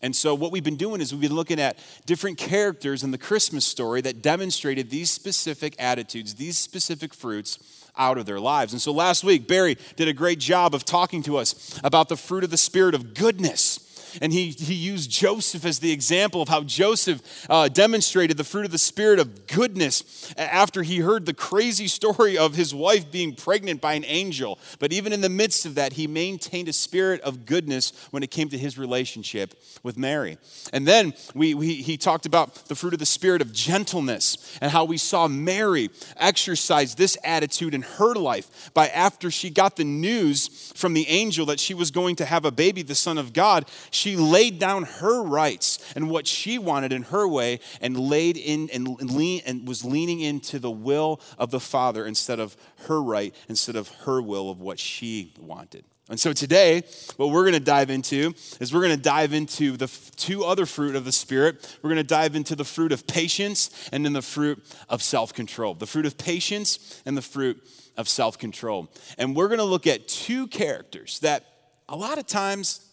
And 0.00 0.16
so, 0.16 0.34
what 0.34 0.50
we've 0.50 0.64
been 0.64 0.76
doing 0.76 1.02
is 1.02 1.12
we've 1.12 1.20
been 1.20 1.36
looking 1.36 1.60
at 1.60 1.76
different 2.06 2.38
characters 2.38 3.04
in 3.04 3.10
the 3.10 3.18
Christmas 3.18 3.66
story 3.66 4.00
that 4.00 4.22
demonstrated 4.22 4.88
these 4.88 5.10
specific 5.10 5.76
attitudes, 5.78 6.36
these 6.36 6.56
specific 6.56 7.12
fruits 7.12 7.58
out 7.96 8.18
of 8.18 8.26
their 8.26 8.40
lives. 8.40 8.72
And 8.72 8.82
so 8.82 8.92
last 8.92 9.24
week, 9.24 9.46
Barry 9.46 9.76
did 9.96 10.08
a 10.08 10.12
great 10.12 10.38
job 10.38 10.74
of 10.74 10.84
talking 10.84 11.22
to 11.24 11.36
us 11.36 11.80
about 11.84 12.08
the 12.08 12.16
fruit 12.16 12.44
of 12.44 12.50
the 12.50 12.56
Spirit 12.56 12.94
of 12.94 13.14
goodness 13.14 13.78
and 14.20 14.32
he, 14.32 14.50
he 14.50 14.74
used 14.74 15.10
Joseph 15.10 15.64
as 15.64 15.78
the 15.78 15.92
example 15.92 16.42
of 16.42 16.48
how 16.48 16.62
Joseph 16.62 17.46
uh, 17.48 17.68
demonstrated 17.68 18.36
the 18.36 18.44
fruit 18.44 18.64
of 18.64 18.72
the 18.72 18.78
Spirit 18.78 19.18
of 19.18 19.46
goodness 19.46 20.32
after 20.36 20.82
he 20.82 20.98
heard 20.98 21.26
the 21.26 21.34
crazy 21.34 21.88
story 21.88 22.36
of 22.36 22.54
his 22.54 22.74
wife 22.74 23.10
being 23.10 23.34
pregnant 23.34 23.80
by 23.80 23.94
an 23.94 24.04
angel. 24.06 24.58
But 24.78 24.92
even 24.92 25.12
in 25.12 25.20
the 25.20 25.28
midst 25.28 25.66
of 25.66 25.74
that, 25.76 25.94
he 25.94 26.06
maintained 26.06 26.68
a 26.68 26.72
spirit 26.72 27.20
of 27.22 27.46
goodness 27.46 27.92
when 28.10 28.22
it 28.22 28.30
came 28.30 28.48
to 28.50 28.58
his 28.58 28.78
relationship 28.78 29.54
with 29.82 29.96
Mary. 29.96 30.38
And 30.72 30.86
then 30.86 31.14
we, 31.34 31.54
we, 31.54 31.74
he 31.74 31.96
talked 31.96 32.26
about 32.26 32.54
the 32.66 32.74
fruit 32.74 32.92
of 32.92 32.98
the 32.98 33.06
Spirit 33.06 33.40
of 33.40 33.52
gentleness 33.52 34.58
and 34.60 34.70
how 34.70 34.84
we 34.84 34.96
saw 34.96 35.28
Mary 35.28 35.90
exercise 36.16 36.94
this 36.94 37.16
attitude 37.24 37.74
in 37.74 37.82
her 37.82 38.14
life 38.14 38.70
by 38.74 38.88
after 38.88 39.30
she 39.30 39.50
got 39.50 39.76
the 39.76 39.84
news 39.84 40.72
from 40.74 40.94
the 40.94 41.08
angel 41.08 41.46
that 41.46 41.60
she 41.60 41.74
was 41.74 41.90
going 41.90 42.16
to 42.16 42.24
have 42.24 42.44
a 42.44 42.50
baby, 42.50 42.82
the 42.82 42.94
Son 42.94 43.18
of 43.18 43.32
God. 43.32 43.66
She 43.90 44.03
she 44.04 44.16
laid 44.16 44.58
down 44.58 44.82
her 44.82 45.22
rights 45.22 45.78
and 45.96 46.10
what 46.10 46.26
she 46.26 46.58
wanted 46.58 46.92
in 46.92 47.04
her 47.04 47.26
way 47.26 47.58
and 47.80 47.98
laid 47.98 48.36
in 48.36 48.68
and, 48.70 48.86
lean, 49.10 49.40
and 49.46 49.66
was 49.66 49.82
leaning 49.82 50.20
into 50.20 50.58
the 50.58 50.70
will 50.70 51.22
of 51.38 51.50
the 51.50 51.58
Father 51.58 52.04
instead 52.04 52.38
of 52.38 52.54
her 52.86 53.02
right, 53.02 53.34
instead 53.48 53.76
of 53.76 53.88
her 54.00 54.20
will 54.20 54.50
of 54.50 54.60
what 54.60 54.78
she 54.78 55.32
wanted. 55.40 55.86
And 56.10 56.20
so 56.20 56.34
today, 56.34 56.82
what 57.16 57.30
we're 57.30 57.44
going 57.44 57.54
to 57.54 57.60
dive 57.60 57.88
into 57.88 58.34
is 58.60 58.74
we're 58.74 58.82
going 58.82 58.94
to 58.94 59.02
dive 59.02 59.32
into 59.32 59.78
the 59.78 59.86
two 60.16 60.44
other 60.44 60.66
fruit 60.66 60.96
of 60.96 61.06
the 61.06 61.12
Spirit. 61.12 61.78
We're 61.80 61.88
going 61.88 61.96
to 61.96 62.04
dive 62.04 62.36
into 62.36 62.54
the 62.54 62.64
fruit 62.64 62.92
of 62.92 63.06
patience 63.06 63.88
and 63.90 64.04
then 64.04 64.12
the 64.12 64.20
fruit 64.20 64.62
of 64.90 65.02
self 65.02 65.32
control. 65.32 65.72
The 65.72 65.86
fruit 65.86 66.04
of 66.04 66.18
patience 66.18 67.00
and 67.06 67.16
the 67.16 67.22
fruit 67.22 67.66
of 67.96 68.10
self 68.10 68.36
control. 68.36 68.92
And 69.16 69.34
we're 69.34 69.48
going 69.48 69.60
to 69.60 69.64
look 69.64 69.86
at 69.86 70.06
two 70.06 70.46
characters 70.48 71.20
that 71.20 71.46
a 71.88 71.96
lot 71.96 72.18
of 72.18 72.26
times 72.26 72.83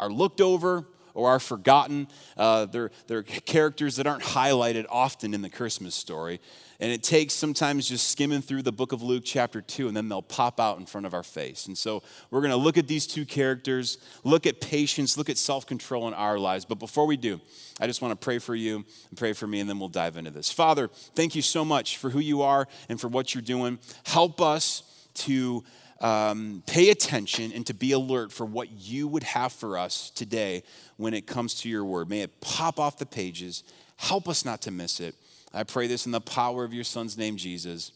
are 0.00 0.10
looked 0.10 0.40
over 0.40 0.86
or 1.14 1.30
are 1.30 1.40
forgotten. 1.40 2.08
Uh, 2.36 2.66
they're, 2.66 2.90
they're 3.06 3.22
characters 3.22 3.96
that 3.96 4.06
aren't 4.06 4.22
highlighted 4.22 4.86
often 4.88 5.34
in 5.34 5.42
the 5.42 5.50
Christmas 5.50 5.94
story. 5.94 6.40
And 6.78 6.90
it 6.90 7.02
takes 7.02 7.34
sometimes 7.34 7.88
just 7.88 8.08
skimming 8.08 8.40
through 8.40 8.62
the 8.62 8.72
book 8.72 8.92
of 8.92 9.02
Luke, 9.02 9.22
chapter 9.26 9.60
2, 9.60 9.88
and 9.88 9.96
then 9.96 10.08
they'll 10.08 10.22
pop 10.22 10.58
out 10.58 10.78
in 10.78 10.86
front 10.86 11.06
of 11.06 11.12
our 11.12 11.22
face. 11.22 11.66
And 11.66 11.76
so 11.76 12.02
we're 12.30 12.40
going 12.40 12.52
to 12.52 12.56
look 12.56 12.78
at 12.78 12.88
these 12.88 13.06
two 13.06 13.26
characters, 13.26 13.98
look 14.24 14.46
at 14.46 14.62
patience, 14.62 15.18
look 15.18 15.28
at 15.28 15.36
self 15.36 15.66
control 15.66 16.08
in 16.08 16.14
our 16.14 16.38
lives. 16.38 16.64
But 16.64 16.78
before 16.78 17.06
we 17.06 17.18
do, 17.18 17.38
I 17.80 17.86
just 17.86 18.00
want 18.00 18.18
to 18.18 18.24
pray 18.24 18.38
for 18.38 18.54
you 18.54 18.76
and 19.10 19.18
pray 19.18 19.34
for 19.34 19.46
me, 19.46 19.60
and 19.60 19.68
then 19.68 19.78
we'll 19.78 19.88
dive 19.90 20.16
into 20.16 20.30
this. 20.30 20.50
Father, 20.50 20.88
thank 21.14 21.34
you 21.34 21.42
so 21.42 21.66
much 21.66 21.98
for 21.98 22.08
who 22.08 22.20
you 22.20 22.40
are 22.40 22.66
and 22.88 22.98
for 22.98 23.08
what 23.08 23.34
you're 23.34 23.42
doing. 23.42 23.78
Help 24.04 24.40
us 24.40 24.82
to 25.12 25.62
um, 26.00 26.62
pay 26.66 26.90
attention 26.90 27.52
and 27.52 27.66
to 27.66 27.74
be 27.74 27.92
alert 27.92 28.32
for 28.32 28.46
what 28.46 28.70
you 28.70 29.06
would 29.08 29.22
have 29.22 29.52
for 29.52 29.76
us 29.76 30.10
today 30.10 30.62
when 30.96 31.14
it 31.14 31.26
comes 31.26 31.54
to 31.56 31.68
your 31.68 31.84
word. 31.84 32.08
May 32.08 32.20
it 32.20 32.40
pop 32.40 32.80
off 32.80 32.98
the 32.98 33.06
pages. 33.06 33.64
Help 33.96 34.28
us 34.28 34.44
not 34.44 34.62
to 34.62 34.70
miss 34.70 35.00
it. 35.00 35.14
I 35.52 35.64
pray 35.64 35.86
this 35.86 36.06
in 36.06 36.12
the 36.12 36.20
power 36.20 36.64
of 36.64 36.72
your 36.72 36.84
son's 36.84 37.18
name, 37.18 37.36
Jesus. 37.36 37.92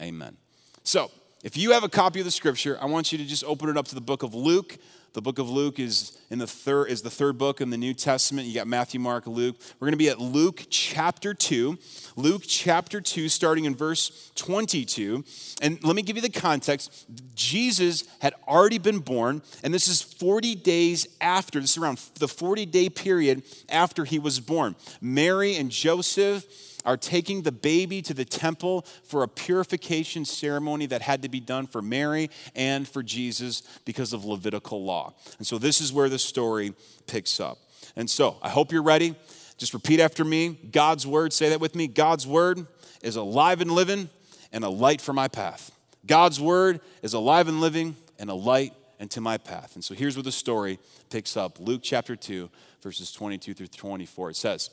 Amen. 0.00 0.36
So, 0.84 1.10
if 1.42 1.56
you 1.56 1.72
have 1.72 1.84
a 1.84 1.88
copy 1.88 2.18
of 2.20 2.26
the 2.26 2.30
scripture, 2.30 2.78
I 2.80 2.84
want 2.84 3.12
you 3.12 3.18
to 3.18 3.24
just 3.24 3.44
open 3.44 3.70
it 3.70 3.76
up 3.78 3.88
to 3.88 3.94
the 3.94 4.00
book 4.02 4.22
of 4.22 4.34
Luke. 4.34 4.76
The 5.12 5.20
book 5.20 5.40
of 5.40 5.50
Luke 5.50 5.80
is 5.80 6.16
in 6.30 6.38
the 6.38 6.46
third 6.46 6.86
is 6.86 7.02
the 7.02 7.10
third 7.10 7.36
book 7.36 7.60
in 7.60 7.70
the 7.70 7.76
New 7.76 7.94
Testament. 7.94 8.46
You 8.46 8.54
got 8.54 8.68
Matthew, 8.68 9.00
Mark, 9.00 9.26
Luke. 9.26 9.56
We're 9.78 9.86
going 9.86 9.92
to 9.92 9.98
be 9.98 10.08
at 10.08 10.20
Luke 10.20 10.66
chapter 10.70 11.34
2. 11.34 11.76
Luke 12.14 12.42
chapter 12.46 13.00
2 13.00 13.28
starting 13.28 13.64
in 13.64 13.74
verse 13.74 14.30
22. 14.36 15.24
And 15.62 15.82
let 15.82 15.96
me 15.96 16.02
give 16.02 16.14
you 16.14 16.22
the 16.22 16.30
context. 16.30 17.06
Jesus 17.34 18.04
had 18.20 18.34
already 18.46 18.78
been 18.78 19.00
born, 19.00 19.42
and 19.64 19.74
this 19.74 19.88
is 19.88 20.00
40 20.00 20.54
days 20.54 21.08
after. 21.20 21.60
This 21.60 21.72
is 21.72 21.82
around 21.82 21.98
the 22.20 22.26
40-day 22.26 22.90
period 22.90 23.42
after 23.68 24.04
he 24.04 24.20
was 24.20 24.38
born. 24.38 24.76
Mary 25.00 25.56
and 25.56 25.70
Joseph 25.70 26.44
are 26.84 26.96
taking 26.96 27.42
the 27.42 27.52
baby 27.52 28.02
to 28.02 28.14
the 28.14 28.24
temple 28.24 28.86
for 29.04 29.22
a 29.22 29.28
purification 29.28 30.24
ceremony 30.24 30.86
that 30.86 31.02
had 31.02 31.22
to 31.22 31.28
be 31.28 31.40
done 31.40 31.66
for 31.66 31.82
Mary 31.82 32.30
and 32.54 32.88
for 32.88 33.02
Jesus 33.02 33.62
because 33.84 34.12
of 34.12 34.24
Levitical 34.24 34.84
law. 34.84 35.14
And 35.38 35.46
so 35.46 35.58
this 35.58 35.80
is 35.80 35.92
where 35.92 36.08
the 36.08 36.18
story 36.18 36.74
picks 37.06 37.40
up. 37.40 37.58
And 37.96 38.08
so 38.08 38.36
I 38.42 38.48
hope 38.48 38.72
you're 38.72 38.82
ready. 38.82 39.14
Just 39.56 39.74
repeat 39.74 40.00
after 40.00 40.24
me 40.24 40.58
God's 40.70 41.06
word, 41.06 41.32
say 41.32 41.50
that 41.50 41.60
with 41.60 41.74
me. 41.74 41.86
God's 41.86 42.26
word 42.26 42.66
is 43.02 43.16
alive 43.16 43.60
and 43.60 43.70
living 43.70 44.08
and 44.52 44.64
a 44.64 44.70
light 44.70 45.00
for 45.00 45.12
my 45.12 45.28
path. 45.28 45.70
God's 46.06 46.40
word 46.40 46.80
is 47.02 47.12
alive 47.12 47.48
and 47.48 47.60
living 47.60 47.96
and 48.18 48.30
a 48.30 48.34
light 48.34 48.72
into 48.98 49.20
my 49.20 49.38
path. 49.38 49.74
And 49.74 49.84
so 49.84 49.94
here's 49.94 50.16
where 50.16 50.22
the 50.22 50.32
story 50.32 50.78
picks 51.08 51.36
up 51.36 51.58
Luke 51.58 51.80
chapter 51.82 52.16
2, 52.16 52.50
verses 52.82 53.12
22 53.12 53.54
through 53.54 53.66
24. 53.68 54.30
It 54.30 54.36
says, 54.36 54.70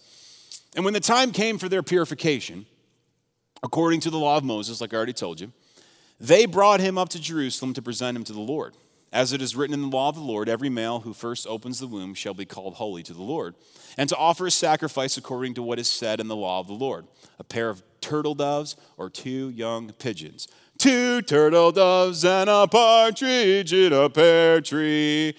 and 0.75 0.85
when 0.85 0.93
the 0.93 0.99
time 0.99 1.31
came 1.31 1.57
for 1.57 1.69
their 1.69 1.83
purification, 1.83 2.65
according 3.63 3.99
to 4.01 4.09
the 4.09 4.17
law 4.17 4.37
of 4.37 4.43
Moses, 4.43 4.81
like 4.81 4.93
I 4.93 4.97
already 4.97 5.13
told 5.13 5.39
you, 5.39 5.51
they 6.19 6.45
brought 6.45 6.79
him 6.79 6.97
up 6.97 7.09
to 7.09 7.21
Jerusalem 7.21 7.73
to 7.73 7.81
present 7.81 8.17
him 8.17 8.23
to 8.25 8.33
the 8.33 8.39
Lord. 8.39 8.75
As 9.13 9.31
it 9.31 9.41
is 9.41 9.55
written 9.55 9.73
in 9.73 9.81
the 9.81 9.95
law 9.95 10.09
of 10.09 10.15
the 10.15 10.21
Lord, 10.21 10.49
every 10.49 10.69
male 10.69 10.99
who 10.99 11.13
first 11.13 11.47
opens 11.47 11.79
the 11.79 11.87
womb 11.87 12.13
shall 12.13 12.33
be 12.33 12.45
called 12.45 12.73
holy 12.73 13.03
to 13.03 13.13
the 13.13 13.23
Lord, 13.23 13.55
and 13.97 14.09
to 14.09 14.17
offer 14.17 14.47
a 14.47 14.51
sacrifice 14.51 15.17
according 15.17 15.53
to 15.53 15.63
what 15.63 15.79
is 15.79 15.87
said 15.87 16.19
in 16.19 16.27
the 16.27 16.35
law 16.35 16.59
of 16.59 16.67
the 16.67 16.73
Lord 16.73 17.07
a 17.39 17.43
pair 17.43 17.69
of 17.69 17.83
turtle 18.01 18.35
doves 18.35 18.75
or 18.97 19.09
two 19.09 19.49
young 19.49 19.91
pigeons. 19.93 20.47
Two 20.77 21.21
turtle 21.21 21.71
doves 21.71 22.25
and 22.25 22.49
a 22.49 22.67
partridge 22.67 23.73
in 23.73 23.93
a 23.93 24.09
pear 24.09 24.61
tree 24.61 25.35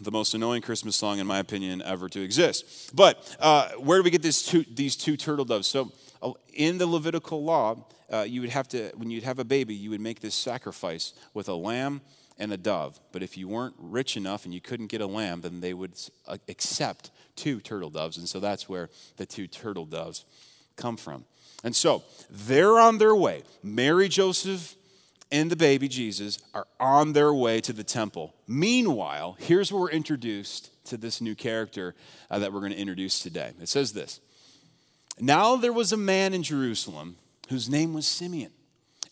the 0.00 0.10
most 0.10 0.34
annoying 0.34 0.62
Christmas 0.62 0.96
song, 0.96 1.18
in 1.18 1.26
my 1.26 1.38
opinion, 1.38 1.82
ever 1.82 2.08
to 2.08 2.20
exist. 2.20 2.94
But 2.94 3.36
uh, 3.40 3.70
where 3.72 3.98
do 3.98 4.02
we 4.02 4.10
get 4.10 4.22
two, 4.22 4.64
these 4.72 4.96
two 4.96 5.16
turtle 5.16 5.44
doves? 5.44 5.66
So, 5.66 5.92
uh, 6.22 6.32
in 6.52 6.78
the 6.78 6.86
Levitical 6.86 7.44
law, 7.44 7.86
uh, 8.12 8.24
you 8.28 8.40
would 8.40 8.50
have 8.50 8.68
to, 8.68 8.90
when 8.96 9.10
you'd 9.10 9.24
have 9.24 9.38
a 9.38 9.44
baby, 9.44 9.74
you 9.74 9.90
would 9.90 10.00
make 10.00 10.20
this 10.20 10.34
sacrifice 10.34 11.12
with 11.34 11.48
a 11.48 11.54
lamb 11.54 12.00
and 12.38 12.52
a 12.52 12.56
dove. 12.56 13.00
But 13.12 13.22
if 13.22 13.36
you 13.36 13.48
weren't 13.48 13.74
rich 13.78 14.16
enough 14.16 14.44
and 14.44 14.54
you 14.54 14.60
couldn't 14.60 14.88
get 14.88 15.00
a 15.00 15.06
lamb, 15.06 15.40
then 15.40 15.60
they 15.60 15.74
would 15.74 15.92
uh, 16.26 16.38
accept 16.48 17.10
two 17.34 17.60
turtle 17.60 17.90
doves. 17.90 18.18
And 18.18 18.28
so 18.28 18.40
that's 18.40 18.68
where 18.68 18.90
the 19.16 19.26
two 19.26 19.46
turtle 19.46 19.86
doves 19.86 20.24
come 20.76 20.96
from. 20.96 21.24
And 21.64 21.74
so 21.74 22.04
they're 22.30 22.78
on 22.78 22.98
their 22.98 23.14
way. 23.14 23.42
Mary, 23.62 24.08
Joseph, 24.08 24.74
and 25.30 25.50
the 25.50 25.56
baby 25.56 25.88
Jesus 25.88 26.38
are 26.54 26.66
on 26.78 27.12
their 27.12 27.32
way 27.34 27.60
to 27.60 27.72
the 27.72 27.84
temple. 27.84 28.34
Meanwhile, 28.46 29.36
here's 29.38 29.72
where 29.72 29.82
we're 29.82 29.90
introduced 29.90 30.70
to 30.86 30.96
this 30.96 31.20
new 31.20 31.34
character 31.34 31.94
uh, 32.30 32.38
that 32.38 32.52
we're 32.52 32.60
going 32.60 32.72
to 32.72 32.78
introduce 32.78 33.20
today. 33.20 33.52
It 33.60 33.68
says 33.68 33.92
this 33.92 34.20
Now 35.18 35.56
there 35.56 35.72
was 35.72 35.92
a 35.92 35.96
man 35.96 36.32
in 36.32 36.42
Jerusalem 36.42 37.16
whose 37.48 37.68
name 37.68 37.92
was 37.92 38.06
Simeon, 38.06 38.52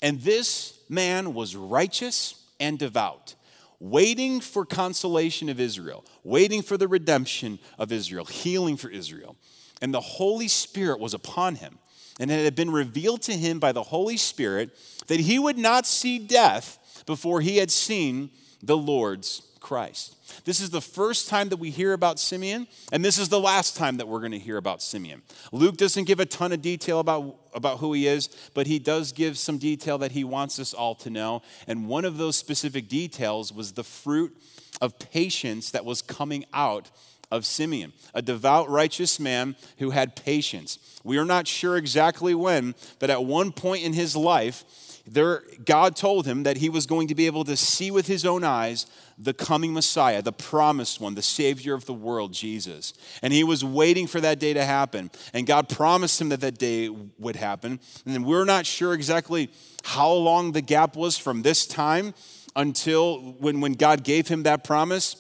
and 0.03 0.21
this 0.21 0.79
man 0.89 1.35
was 1.35 1.57
righteous 1.57 2.43
and 2.61 2.79
devout. 2.79 3.35
Waiting 3.81 4.41
for 4.41 4.65
consolation 4.65 5.51
of 5.51 5.61
Israel, 5.61 6.07
waiting 6.23 6.63
for 6.63 6.79
the 6.79 6.89
redemption 6.89 7.59
of 7.79 7.93
Israel, 7.93 8.25
healing 8.25 8.77
for 8.77 8.89
Israel. 8.89 9.37
And 9.83 9.93
the 9.93 10.01
Holy 10.01 10.49
Spirit 10.49 11.01
was 11.01 11.13
upon 11.13 11.57
him 11.57 11.79
and 12.21 12.31
it 12.31 12.45
had 12.45 12.55
been 12.55 12.71
revealed 12.71 13.23
to 13.23 13.33
him 13.33 13.59
by 13.59 13.73
the 13.73 13.83
Holy 13.83 14.17
Spirit 14.17 14.71
that 15.07 15.21
he 15.21 15.39
would 15.39 15.59
not 15.59 15.87
see 15.87 16.19
death 16.19 17.03
before 17.07 17.41
he 17.41 17.57
had 17.57 17.71
seen 17.71 18.31
the 18.63 18.77
Lord's 18.77 19.43
Christ. 19.61 20.17
This 20.45 20.61
is 20.61 20.71
the 20.71 20.81
first 20.81 21.29
time 21.29 21.49
that 21.49 21.57
we 21.57 21.71
hear 21.71 21.93
about 21.95 22.19
Simeon, 22.19 22.67
and 22.93 23.05
this 23.05 23.19
is 23.19 23.31
the 23.31 23.41
last 23.41 23.77
time 23.77 23.97
that 23.97 24.07
we're 24.07 24.21
going 24.21 24.33
to 24.33 24.39
hear 24.39 24.59
about 24.59 24.83
Simeon. 24.83 25.23
Luke 25.53 25.77
doesn't 25.77 26.05
give 26.05 26.21
a 26.21 26.27
ton 26.27 26.53
of 26.53 26.61
detail 26.61 27.01
about, 27.01 27.37
about 27.55 27.79
who 27.79 27.93
he 27.95 28.07
is, 28.07 28.29
but 28.53 28.67
he 28.67 28.79
does 28.79 29.13
give 29.13 29.39
some 29.39 29.59
detail 29.59 29.99
that 29.99 30.13
he 30.13 30.23
wants 30.23 30.59
us 30.59 30.75
all 30.75 30.95
to 30.97 31.11
know. 31.11 31.43
And 31.67 31.89
one 31.89 32.05
of 32.05 32.19
those 32.19 32.37
specific 32.37 32.89
details 32.89 33.53
was 33.53 33.73
the 33.73 33.85
fruit 33.85 34.37
of 34.81 34.99
patience 34.99 35.71
that 35.71 35.85
was 35.85 36.03
coming 36.03 36.45
out 36.53 36.91
of 37.35 37.45
Simeon, 37.45 37.93
a 38.15 38.23
devout, 38.23 38.71
righteous 38.71 39.19
man 39.19 39.57
who 39.79 39.91
had 39.91 40.15
patience. 40.15 40.79
We 41.03 41.19
are 41.19 41.25
not 41.25 41.49
sure 41.49 41.77
exactly 41.77 42.35
when, 42.35 42.75
but 42.99 43.11
at 43.11 43.25
one 43.25 43.51
point 43.53 43.85
in 43.85 43.93
his 43.93 44.15
life, 44.15 44.65
there, 45.07 45.43
God 45.65 45.97
told 45.97 46.27
him 46.27 46.45
that 46.45 46.59
he 46.59 46.71
was 46.71 46.87
going 46.87 47.09
to 47.09 47.15
be 47.15 47.27
able 47.27 47.45
to 47.45 47.57
see 47.57 47.91
with 47.91 48.07
his 48.07 48.25
own 48.25 48.43
eyes 48.43 48.87
the 49.19 49.35
coming 49.35 49.75
Messiah, 49.75 50.23
the 50.23 50.33
promised 50.33 51.01
one, 51.01 51.15
the 51.15 51.23
Savior 51.23 51.75
of 51.75 51.85
the 51.85 51.93
world, 51.93 52.33
Jesus. 52.33 52.95
And 53.21 53.33
he 53.33 53.45
was 53.45 53.65
waiting 53.65 54.07
for 54.07 54.21
that 54.21 54.39
day 54.39 54.55
to 54.55 54.65
happen. 54.65 55.11
And 55.35 55.47
God 55.47 55.69
promised 55.69 56.21
him 56.21 56.31
that 56.31 56.41
that 56.41 56.59
day 56.59 56.89
would 56.89 57.37
happen. 57.37 57.81
And 58.07 58.25
we're 58.25 58.47
not 58.47 58.65
sure 58.65 58.95
exactly 58.95 59.51
how 59.83 60.11
long 60.11 60.53
the 60.53 60.63
gap 60.63 60.97
was 60.97 61.19
from 61.19 61.43
this 61.43 61.67
time 61.67 62.15
until 62.57 63.19
when, 63.19 63.61
when 63.61 63.73
God 63.73 64.05
gave 64.05 64.29
him 64.29 64.45
that 64.45 64.65
promise. 64.65 65.17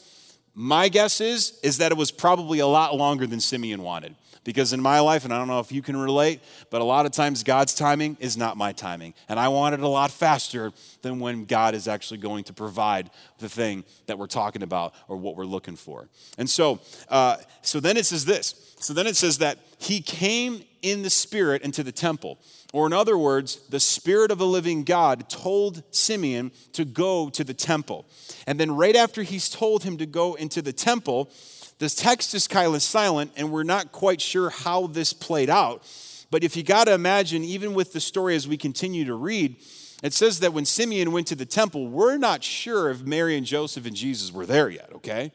My 0.54 0.88
guess 0.88 1.20
is 1.20 1.58
is 1.62 1.78
that 1.78 1.92
it 1.92 1.98
was 1.98 2.10
probably 2.10 2.60
a 2.60 2.66
lot 2.66 2.94
longer 2.96 3.26
than 3.26 3.40
Simeon 3.40 3.82
wanted. 3.82 4.14
Because 4.44 4.74
in 4.74 4.82
my 4.82 5.00
life, 5.00 5.24
and 5.24 5.32
I 5.32 5.38
don't 5.38 5.48
know 5.48 5.60
if 5.60 5.72
you 5.72 5.80
can 5.80 5.96
relate, 5.96 6.40
but 6.68 6.82
a 6.82 6.84
lot 6.84 7.06
of 7.06 7.12
times 7.12 7.42
God's 7.42 7.74
timing 7.74 8.18
is 8.20 8.36
not 8.36 8.58
my 8.58 8.72
timing. 8.72 9.14
And 9.26 9.40
I 9.40 9.48
want 9.48 9.74
it 9.74 9.80
a 9.80 9.88
lot 9.88 10.10
faster 10.10 10.70
than 11.00 11.18
when 11.18 11.46
God 11.46 11.74
is 11.74 11.88
actually 11.88 12.18
going 12.18 12.44
to 12.44 12.52
provide 12.52 13.10
the 13.38 13.48
thing 13.48 13.84
that 14.06 14.18
we're 14.18 14.26
talking 14.26 14.62
about 14.62 14.94
or 15.08 15.16
what 15.16 15.36
we're 15.36 15.46
looking 15.46 15.76
for. 15.76 16.08
And 16.36 16.48
so, 16.48 16.80
uh, 17.08 17.38
so 17.62 17.80
then 17.80 17.96
it 17.96 18.04
says 18.04 18.26
this. 18.26 18.74
So 18.80 18.92
then 18.92 19.06
it 19.06 19.16
says 19.16 19.38
that 19.38 19.58
he 19.78 20.02
came 20.02 20.62
in 20.82 21.00
the 21.00 21.10
spirit 21.10 21.62
into 21.62 21.82
the 21.82 21.92
temple. 21.92 22.38
Or, 22.74 22.88
in 22.88 22.92
other 22.92 23.16
words, 23.16 23.60
the 23.68 23.78
Spirit 23.78 24.32
of 24.32 24.38
the 24.38 24.46
living 24.48 24.82
God 24.82 25.28
told 25.28 25.84
Simeon 25.94 26.50
to 26.72 26.84
go 26.84 27.30
to 27.30 27.44
the 27.44 27.54
temple. 27.54 28.04
And 28.48 28.58
then, 28.58 28.74
right 28.74 28.96
after 28.96 29.22
he's 29.22 29.48
told 29.48 29.84
him 29.84 29.96
to 29.98 30.06
go 30.06 30.34
into 30.34 30.60
the 30.60 30.72
temple, 30.72 31.30
the 31.78 31.88
text 31.88 32.34
is 32.34 32.48
kind 32.48 32.74
of 32.74 32.82
silent, 32.82 33.30
and 33.36 33.52
we're 33.52 33.62
not 33.62 33.92
quite 33.92 34.20
sure 34.20 34.50
how 34.50 34.88
this 34.88 35.12
played 35.12 35.50
out. 35.50 35.86
But 36.32 36.42
if 36.42 36.56
you 36.56 36.64
got 36.64 36.86
to 36.86 36.94
imagine, 36.94 37.44
even 37.44 37.74
with 37.74 37.92
the 37.92 38.00
story 38.00 38.34
as 38.34 38.48
we 38.48 38.56
continue 38.56 39.04
to 39.04 39.14
read, 39.14 39.54
it 40.02 40.12
says 40.12 40.40
that 40.40 40.52
when 40.52 40.64
Simeon 40.64 41.12
went 41.12 41.28
to 41.28 41.36
the 41.36 41.46
temple, 41.46 41.86
we're 41.86 42.16
not 42.16 42.42
sure 42.42 42.90
if 42.90 43.02
Mary 43.02 43.36
and 43.36 43.46
Joseph 43.46 43.86
and 43.86 43.94
Jesus 43.94 44.32
were 44.32 44.46
there 44.46 44.68
yet, 44.68 44.90
okay? 44.96 45.30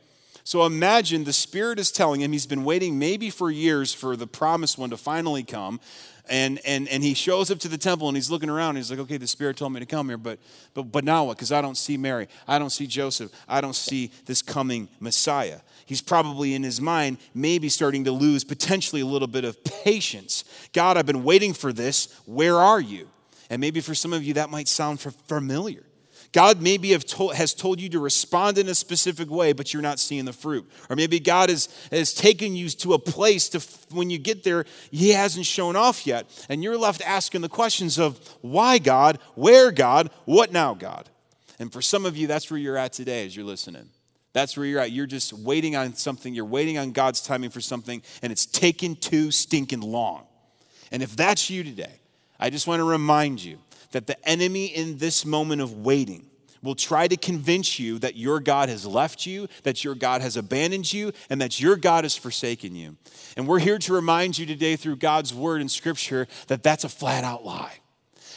So 0.50 0.66
imagine 0.66 1.26
the 1.26 1.32
Spirit 1.32 1.78
is 1.78 1.92
telling 1.92 2.22
him 2.22 2.32
he's 2.32 2.48
been 2.48 2.64
waiting 2.64 2.98
maybe 2.98 3.30
for 3.30 3.52
years 3.52 3.94
for 3.94 4.16
the 4.16 4.26
promised 4.26 4.80
one 4.80 4.90
to 4.90 4.98
finally 4.98 5.44
come. 5.44 5.80
And 6.28 6.60
and 6.66 6.88
and 6.88 7.04
he 7.04 7.14
shows 7.14 7.52
up 7.52 7.60
to 7.60 7.68
the 7.68 7.78
temple 7.78 8.08
and 8.08 8.18
he's 8.18 8.32
looking 8.32 8.50
around. 8.50 8.70
And 8.70 8.78
he's 8.80 8.90
like 8.90 9.00
okay 9.02 9.18
the 9.18 9.28
spirit 9.28 9.58
told 9.58 9.74
me 9.74 9.80
to 9.80 9.86
come 9.86 10.08
here 10.08 10.18
but 10.18 10.40
but 10.74 10.92
but 10.92 11.04
now 11.04 11.26
what? 11.26 11.38
Because 11.38 11.52
i 11.52 11.62
don't 11.62 11.78
see 11.78 11.98
mary. 11.98 12.28
I 12.48 12.58
don't 12.58 12.72
see 12.72 12.88
joseph. 12.88 13.32
I 13.48 13.62
don't 13.62 13.76
see 13.76 14.12
this 14.26 14.42
coming 14.42 14.90
messiah. 15.00 15.60
He's 15.86 16.02
probably 16.02 16.56
in 16.56 16.64
his 16.64 16.82
mind 16.82 17.20
maybe 17.36 17.70
starting 17.70 18.06
to 18.06 18.12
lose 18.12 18.44
potentially 18.44 19.02
a 19.02 19.06
little 19.06 19.28
bit 19.28 19.44
of 19.44 19.64
patience. 19.64 20.46
God 20.74 20.98
i've 20.98 21.06
been 21.06 21.24
waiting 21.24 21.54
for 21.54 21.72
this. 21.72 22.20
Where 22.26 22.58
are 22.58 22.82
you? 22.82 23.08
And 23.52 23.62
maybe 23.62 23.82
for 23.82 23.94
some 23.94 24.14
of 24.14 24.24
you 24.24 24.34
that 24.34 24.50
might 24.50 24.68
sound 24.68 25.00
familiar 25.00 25.84
God 26.32 26.62
maybe 26.62 26.96
told, 27.00 27.34
has 27.36 27.54
told 27.54 27.82
you 27.82 27.90
to 27.90 28.00
respond 28.00 28.58
in 28.58 28.68
a 28.70 28.76
specific 28.76 29.30
way, 29.30 29.52
but 29.54 29.74
you're 29.74 29.82
not 29.82 30.00
seeing 30.00 30.26
the 30.26 30.34
fruit. 30.34 30.70
Or 30.90 30.96
maybe 30.96 31.20
God 31.20 31.50
has, 31.50 31.70
has 31.92 32.14
taken 32.14 32.56
you 32.56 32.70
to 32.70 32.94
a 32.94 33.00
place 33.00 33.50
to 33.50 33.60
when 33.96 34.10
you 34.10 34.20
get 34.20 34.44
there, 34.44 34.66
He 34.92 35.10
hasn't 35.10 35.48
shown 35.48 35.76
off 35.76 36.06
yet. 36.06 36.28
And 36.48 36.64
you're 36.64 36.78
left 36.78 37.02
asking 37.02 37.42
the 37.42 37.50
questions 37.50 37.98
of 37.98 38.20
why 38.42 38.78
God, 38.78 39.18
where 39.36 39.72
God, 39.72 40.12
what 40.26 40.52
now 40.52 40.76
God? 40.76 41.10
And 41.58 41.74
for 41.74 41.82
some 41.82 42.06
of 42.06 42.16
you, 42.16 42.28
that's 42.28 42.52
where 42.52 42.60
you're 42.60 42.78
at 42.78 42.94
today 42.94 43.26
as 43.26 43.36
you're 43.36 43.46
listening. 43.46 43.90
That's 44.34 44.56
where 44.56 44.66
you're 44.66 44.82
at. 44.82 44.92
You're 44.92 45.08
just 45.08 45.34
waiting 45.34 45.76
on 45.76 45.96
something. 45.96 46.34
You're 46.34 46.46
waiting 46.46 46.78
on 46.78 46.92
God's 46.92 47.22
timing 47.22 47.50
for 47.50 47.62
something, 47.62 48.04
and 48.22 48.32
it's 48.32 48.46
taken 48.46 48.96
too 48.96 49.32
stinking 49.32 49.82
long. 49.82 50.28
And 50.92 51.02
if 51.02 51.16
that's 51.16 51.50
you 51.50 51.64
today, 51.64 51.99
I 52.40 52.50
just 52.50 52.68
want 52.68 52.80
to 52.80 52.84
remind 52.86 53.44
you 53.44 53.60
that 53.92 54.08
the 54.08 54.28
enemy 54.28 54.68
in 54.68 54.98
this 54.98 55.26
moment 55.26 55.62
of 55.62 55.74
waiting 55.86 56.26
will 56.62 56.76
try 56.76 57.08
to 57.08 57.18
convince 57.18 57.80
you 57.80 58.00
that 58.00 58.16
your 58.16 58.40
God 58.40 58.70
has 58.70 58.86
left 58.86 59.26
you, 59.26 59.48
that 59.64 59.84
your 59.84 59.96
God 59.96 60.22
has 60.22 60.38
abandoned 60.38 60.92
you, 60.92 61.12
and 61.30 61.42
that 61.42 61.60
your 61.60 61.76
God 61.76 62.04
has 62.04 62.18
forsaken 62.18 62.76
you. 62.76 62.98
And 63.38 63.48
we're 63.48 63.60
here 63.60 63.78
to 63.80 63.94
remind 63.94 64.38
you 64.38 64.46
today 64.46 64.76
through 64.76 64.98
God's 64.98 65.34
word 65.34 65.62
and 65.62 65.72
scripture 65.72 66.28
that 66.48 66.64
that's 66.64 66.84
a 66.84 66.90
flat 66.90 67.24
out 67.24 67.46
lie. 67.46 67.80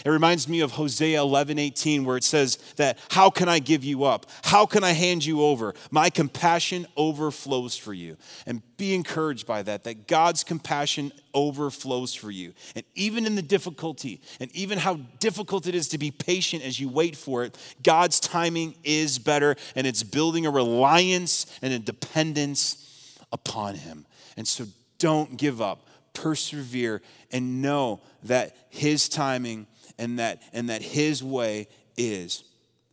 It 0.04 0.10
reminds 0.10 0.48
me 0.48 0.60
of 0.60 0.72
Hosea 0.72 1.20
11:18 1.20 2.04
where 2.04 2.16
it 2.16 2.24
says 2.24 2.56
that, 2.76 2.98
How 3.10 3.30
can 3.30 3.48
I 3.48 3.58
give 3.58 3.84
you 3.84 4.04
up? 4.04 4.26
How 4.42 4.66
can 4.66 4.82
I 4.82 4.92
hand 4.92 5.24
you 5.24 5.42
over? 5.42 5.74
My 5.90 6.10
compassion 6.10 6.86
overflows 6.96 7.76
for 7.76 7.94
you. 7.94 8.16
And 8.46 8.62
be 8.76 8.94
encouraged 8.94 9.46
by 9.46 9.62
that, 9.62 9.84
that 9.84 10.08
God's 10.08 10.42
compassion 10.42 11.12
overflows 11.34 12.14
for 12.14 12.30
you. 12.30 12.52
And 12.74 12.84
even 12.94 13.26
in 13.26 13.36
the 13.36 13.42
difficulty, 13.42 14.20
and 14.40 14.50
even 14.56 14.78
how 14.78 14.94
difficult 15.20 15.66
it 15.66 15.74
is 15.74 15.88
to 15.88 15.98
be 15.98 16.10
patient 16.10 16.64
as 16.64 16.80
you 16.80 16.88
wait 16.88 17.16
for 17.16 17.44
it, 17.44 17.56
God's 17.82 18.18
timing 18.18 18.74
is 18.82 19.18
better, 19.18 19.56
and 19.76 19.86
it's 19.86 20.02
building 20.02 20.46
a 20.46 20.50
reliance 20.50 21.46
and 21.62 21.72
a 21.72 21.78
dependence 21.78 23.18
upon 23.30 23.76
Him. 23.76 24.04
And 24.36 24.46
so 24.48 24.66
don't 24.98 25.36
give 25.36 25.60
up, 25.60 25.86
persevere, 26.12 27.02
and 27.30 27.62
know 27.62 28.00
that 28.24 28.56
His 28.70 29.08
timing 29.08 29.66
and 29.98 30.18
that, 30.18 30.42
and 30.52 30.68
that 30.68 30.82
his 30.82 31.22
way 31.22 31.68
is 31.96 32.44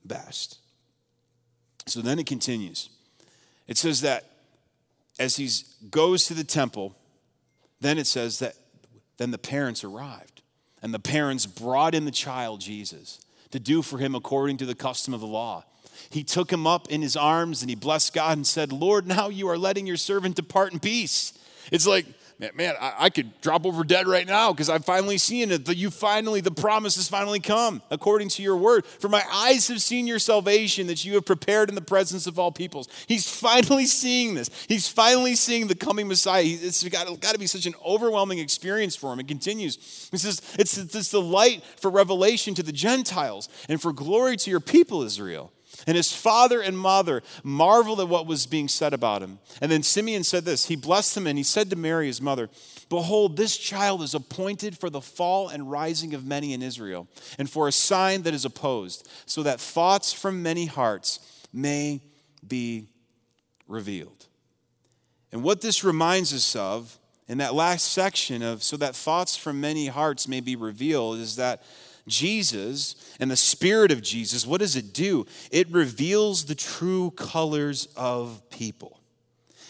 best. 0.06 0.60
So 1.86 2.01
then 2.01 2.20
it 2.20 2.25
continues. 2.25 2.89
It 3.68 3.77
says 3.77 4.01
that 4.01 4.25
as 5.20 5.36
he 5.36 5.50
goes 5.89 6.25
to 6.25 6.34
the 6.34 6.44
temple, 6.44 6.96
then 7.82 7.98
it 7.98 8.08
says 8.08 8.39
that 8.39 8.56
then 9.18 9.32
the 9.32 9.38
parents 9.38 9.84
arrived. 9.84 10.41
And 10.82 10.94
the 10.94 11.00
parents 11.00 11.46
brought 11.46 11.94
in 11.94 12.06
the 12.06 12.12
child, 12.12 12.62
Jesus, 12.62 13.20
to 13.51 13.60
do 13.60 13.82
for 13.82 13.98
him 13.98 14.15
according 14.15 14.58
to 14.58 14.65
the 14.65 14.75
custom 14.75 15.13
of 15.13 15.20
the 15.20 15.27
law. 15.27 15.65
He 16.10 16.24
took 16.24 16.51
him 16.51 16.65
up 16.65 16.88
in 16.89 17.01
his 17.01 17.18
arms 17.18 17.62
and 17.62 17.70
he 17.70 17.75
blessed 17.75 18.13
God 18.13 18.38
and 18.38 18.48
said, 18.48 18.72
Lord, 18.72 19.06
now 19.06 19.27
you 19.27 19.50
are 19.50 19.58
letting 19.58 19.86
your 19.86 19.98
servant 19.98 20.36
depart 20.36 20.72
in 20.72 20.79
peace. 20.79 21.34
It's 21.70 21.86
like, 21.86 22.06
man, 22.39 22.51
man 22.55 22.75
I, 22.79 22.93
I 23.00 23.10
could 23.10 23.39
drop 23.41 23.65
over 23.65 23.84
dead 23.84 24.08
right 24.08 24.25
now 24.25 24.51
because 24.51 24.69
I'm 24.69 24.81
finally 24.81 25.17
seeing 25.17 25.51
it. 25.51 25.65
The, 25.65 25.75
you 25.75 25.91
finally, 25.91 26.41
the 26.41 26.51
promise 26.51 26.96
has 26.96 27.08
finally 27.08 27.39
come 27.39 27.81
according 27.91 28.29
to 28.29 28.41
your 28.41 28.58
word. 28.58 28.86
For 28.86 29.10
my 29.10 29.24
eyes 29.31 29.67
have 29.67 29.81
seen 29.81 30.08
your 30.08 30.19
salvation 30.19 30.88
that 30.88 31.05
you 31.05 31.15
have 31.15 31.25
prepared 31.25 31.69
in 31.69 31.75
the 31.75 31.81
presence 31.81 32.27
of 32.27 32.39
all 32.39 32.51
peoples. 32.51 32.88
He's 33.08 33.29
finally 33.29 33.86
seeing 33.86 34.34
this. 34.34 34.50
He's 34.67 34.88
finally 34.88 35.36
seeing 35.36 35.67
the 35.67 35.75
coming 35.75 36.08
Messiah. 36.08 36.43
It's 36.46 36.84
got, 36.88 37.19
got 37.19 37.34
to 37.34 37.39
be 37.39 37.48
such 37.48 37.65
an 37.65 37.75
overwhelming 37.86 38.39
experience 38.39 38.96
for 38.96 39.13
him. 39.13 39.19
It 39.19 39.27
continues. 39.27 40.08
He 40.12 40.17
says, 40.17 40.41
it's, 40.58 40.77
it's 40.77 41.12
the 41.12 41.22
light 41.22 41.63
for 41.77 41.91
revelation 41.91 42.55
to 42.55 42.63
the 42.63 42.72
Gentiles 42.72 43.50
and 43.67 43.81
for 43.81 43.93
glory 43.93 44.38
to 44.38 44.50
your 44.50 44.60
people, 44.60 45.03
Israel. 45.03 45.51
And 45.88 45.95
his 45.98 46.12
father 46.12 46.62
and 46.62 46.77
mother 46.77 47.24
marveled 47.43 48.00
at 48.00 48.07
what 48.07 48.27
was 48.27 48.45
being 48.45 48.67
said 48.67 48.93
about 48.93 49.21
him. 49.21 49.39
And 49.62 49.71
then 49.71 49.83
Simeon 49.83 50.24
said 50.24 50.45
this 50.45 50.67
He 50.67 50.75
blessed 50.75 51.17
him 51.17 51.27
and 51.27 51.38
he 51.38 51.43
said 51.43 51.69
to 51.69 51.75
Mary, 51.75 52.07
his 52.07 52.21
mother, 52.21 52.50
Behold, 52.89 53.38
this 53.38 53.55
child 53.57 54.01
is 54.01 54.15
appointed 54.15 54.77
for 54.77 54.89
the 54.89 55.01
fall 55.01 55.50
and 55.50 55.69
rising 55.69 56.13
of 56.13 56.25
many 56.25 56.53
in 56.53 56.62
Israel, 56.62 57.07
and 57.38 57.50
for 57.50 57.67
a 57.67 57.71
sign 57.71 58.24
that 58.24 58.33
is 58.33 58.45
opposed, 58.45 59.07
so 59.25 59.43
that 59.43 59.59
thoughts 59.59 60.12
from 60.12 60.41
many 60.41 60.65
hearts 60.65 61.19
may 61.53 62.01
be 62.48 62.88
revealed. 63.67 64.25
And 65.31 65.43
what 65.43 65.62
this 65.62 65.83
reminds 65.83 66.33
us 66.33 66.55
of 66.55 66.98
in 67.27 67.38
that 67.38 67.53
last 67.53 67.91
section 67.91 68.41
of 68.41 68.63
so 68.63 68.75
that 68.77 68.95
thoughts 68.95 69.38
from 69.38 69.62
many 69.62 69.86
hearts 69.88 70.27
may 70.27 70.41
be 70.41 70.55
revealed 70.55 71.19
is 71.19 71.36
that 71.36 71.62
Jesus 72.08 72.96
and 73.20 73.29
the 73.29 73.38
Spirit 73.38 73.91
of 73.91 74.01
Jesus, 74.01 74.46
what 74.46 74.60
does 74.60 74.75
it 74.75 74.94
do? 74.94 75.25
It 75.51 75.70
reveals 75.72 76.46
the 76.46 76.56
true 76.56 77.12
colors 77.12 77.88
of 77.96 78.41
people. 78.50 79.00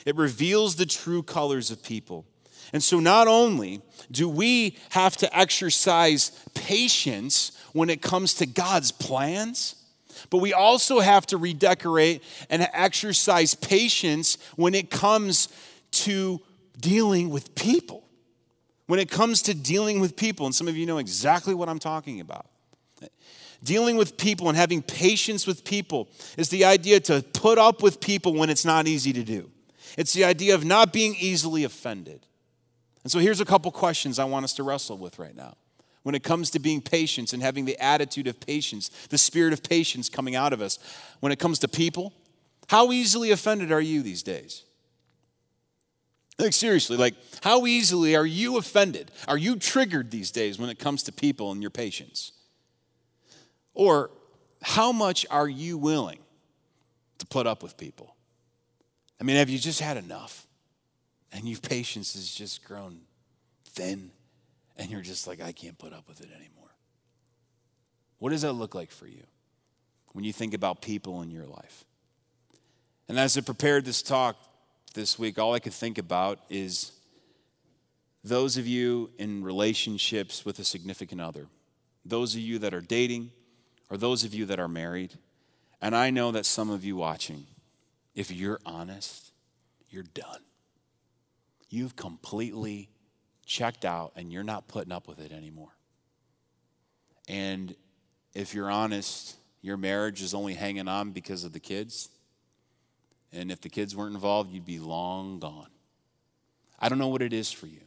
It 0.06 0.16
reveals 0.16 0.76
the 0.76 0.86
true 0.86 1.24
colors 1.24 1.72
of 1.72 1.84
people. 1.84 2.26
And 2.72 2.84
so, 2.84 3.00
not 3.00 3.28
only 3.28 3.82
do 4.12 4.30
we 4.30 4.78
have 4.90 5.18
to 5.18 5.38
exercise 5.38 6.32
patience 6.54 7.52
when 7.74 7.90
it 7.90 8.02
comes 8.02 8.36
to 8.36 8.46
God's 8.46 8.92
plans, 8.92 9.76
but 10.30 10.38
we 10.38 10.54
also 10.54 11.00
have 11.00 11.26
to 11.28 11.38
redecorate 11.38 12.24
and 12.50 12.68
exercise 12.74 13.56
patience 13.56 14.38
when 14.56 14.76
it 14.76 14.90
comes 14.90 15.50
to 15.92 16.40
dealing 16.80 17.30
with 17.30 17.56
people 17.56 18.09
when 18.90 19.00
it 19.00 19.08
comes 19.08 19.44
to 19.44 19.54
dealing 19.54 20.00
with 20.00 20.16
people, 20.16 20.48
and 20.48 20.56
some 20.56 20.68
of 20.68 20.76
you 20.76 20.88
know 20.88 20.98
exactly 20.98 21.54
what 21.54 21.70
I'm 21.70 21.78
talking 21.78 22.22
about. 22.22 22.48
Dealing 23.64 23.98
with 23.98 24.18
people 24.18 24.50
and 24.50 24.58
having 24.58 24.82
patience 24.82 25.46
with 25.46 25.64
people 25.64 26.10
is 26.40 26.50
the 26.50 26.66
idea 26.66 27.00
to 27.02 27.24
put 27.36 27.60
up 27.60 27.84
with 27.84 28.02
people 28.02 28.34
when 28.34 28.50
it's 28.50 28.66
not 28.66 28.88
easy 28.88 29.14
to 29.14 29.24
do. 29.24 29.52
It's 29.96 30.12
the 30.14 30.24
idea 30.24 30.56
of 30.56 30.66
not 30.66 30.92
being 30.92 31.16
easily 31.20 31.66
offended. 31.66 32.26
And 33.04 33.12
so 33.12 33.20
here's 33.20 33.40
a 33.40 33.46
couple 33.46 33.72
questions 33.72 34.18
I 34.18 34.24
want 34.24 34.44
us 34.44 34.54
to 34.54 34.64
wrestle 34.64 34.98
with 34.98 35.20
right 35.20 35.36
now. 35.36 35.56
When 36.02 36.16
it 36.16 36.24
comes 36.24 36.50
to 36.50 36.60
being 36.60 36.82
patient 36.82 37.32
and 37.32 37.44
having 37.44 37.66
the 37.66 37.78
attitude 37.78 38.26
of 38.26 38.40
patience, 38.40 38.90
the 39.10 39.20
spirit 39.20 39.54
of 39.54 39.62
patience 39.62 40.10
coming 40.10 40.36
out 40.36 40.52
of 40.52 40.62
us, 40.62 40.80
when 41.20 41.32
it 41.32 41.38
comes 41.38 41.60
to 41.60 41.68
people, 41.68 42.12
how 42.70 42.92
easily 42.92 43.30
offended 43.30 43.72
are 43.72 43.82
you 43.82 44.02
these 44.02 44.24
days? 44.24 44.64
Like, 46.40 46.54
seriously, 46.54 46.96
like, 46.96 47.16
how 47.44 47.66
easily 47.68 48.16
are 48.16 48.26
you 48.26 48.58
offended? 48.58 49.12
Are 49.28 49.38
you 49.38 49.58
triggered 49.58 50.10
these 50.10 50.32
days 50.32 50.58
when 50.58 50.70
it 50.70 50.80
comes 50.80 51.04
to 51.04 51.12
people 51.12 51.52
and 51.52 51.62
your 51.62 51.70
patience? 51.70 52.32
Or 53.74 54.10
how 54.62 54.94
much 54.94 55.26
are 55.30 55.50
you 55.50 55.78
willing 55.78 56.20
to 57.18 57.26
put 57.26 57.46
up 57.46 57.62
with 57.62 57.76
people? 57.78 58.16
I 59.20 59.26
mean, 59.26 59.36
have 59.36 59.50
you 59.50 59.60
just 59.60 59.82
had 59.82 59.98
enough? 59.98 60.48
And 61.34 61.48
your 61.48 61.60
patience 61.60 62.14
has 62.14 62.34
just 62.34 62.64
grown 62.64 63.02
thin, 63.66 64.12
and 64.78 64.90
you're 64.90 65.02
just 65.02 65.28
like, 65.28 65.42
I 65.42 65.52
can't 65.52 65.78
put 65.78 65.94
up 65.94 66.08
with 66.08 66.22
it 66.22 66.30
anymore. 66.34 66.72
What 68.18 68.30
does 68.30 68.44
that 68.44 68.54
look 68.54 68.74
like 68.74 68.92
for 68.92 69.08
you 69.08 69.24
when 70.14 70.24
you 70.24 70.34
think 70.34 70.54
about 70.54 70.82
people 70.82 71.22
in 71.22 71.32
your 71.32 71.46
life? 71.46 71.84
And 73.10 73.20
as 73.20 73.38
I 73.38 73.42
prepared 73.42 73.86
this 73.86 74.02
talk, 74.02 74.38
this 74.94 75.20
week, 75.20 75.38
all 75.38 75.54
I 75.54 75.60
could 75.60 75.74
think 75.74 75.98
about 75.98 76.40
is 76.50 76.92
those 78.24 78.58
of 78.58 78.68
you 78.68 79.12
in 79.18 79.44
relationships 79.44 80.46
with 80.46 80.60
a 80.60 80.64
significant 80.64 81.22
other, 81.22 81.48
those 82.06 82.36
of 82.36 82.42
you 82.42 82.60
that 82.60 82.74
are 82.74 82.82
dating, 82.82 83.32
or 83.90 83.98
those 83.98 84.24
of 84.24 84.34
you 84.34 84.46
that 84.46 84.60
are 84.60 84.68
married. 84.68 85.18
And 85.82 85.96
I 85.96 86.10
know 86.10 86.32
that 86.32 86.46
some 86.46 86.70
of 86.70 86.84
you 86.84 86.96
watching, 86.96 87.46
if 88.14 88.32
you're 88.32 88.60
honest, 88.66 89.32
you're 89.90 90.04
done. 90.04 90.42
You've 91.70 91.96
completely 91.96 92.90
checked 93.46 93.86
out 93.86 94.14
and 94.16 94.32
you're 94.32 94.44
not 94.44 94.68
putting 94.68 94.92
up 94.92 95.08
with 95.08 95.20
it 95.20 95.32
anymore. 95.32 95.72
And 97.28 97.76
if 98.34 98.54
you're 98.54 98.70
honest, 98.70 99.38
your 99.62 99.78
marriage 99.78 100.22
is 100.22 100.34
only 100.34 100.54
hanging 100.54 100.88
on 100.88 101.12
because 101.12 101.44
of 101.44 101.54
the 101.54 101.60
kids 101.60 102.10
and 103.32 103.52
if 103.52 103.62
the 103.62 103.70
kids 103.70 103.96
weren't 103.96 104.16
involved, 104.16 104.52
you'd 104.52 104.66
be 104.66 104.80
long 104.80 105.40
gone. 105.40 105.70
I 106.80 106.90
don't 106.90 106.98
know 106.98 107.10
what 107.10 107.22
it 107.22 107.34
is 107.34 107.52
for 107.52 107.68
you. 107.68 107.82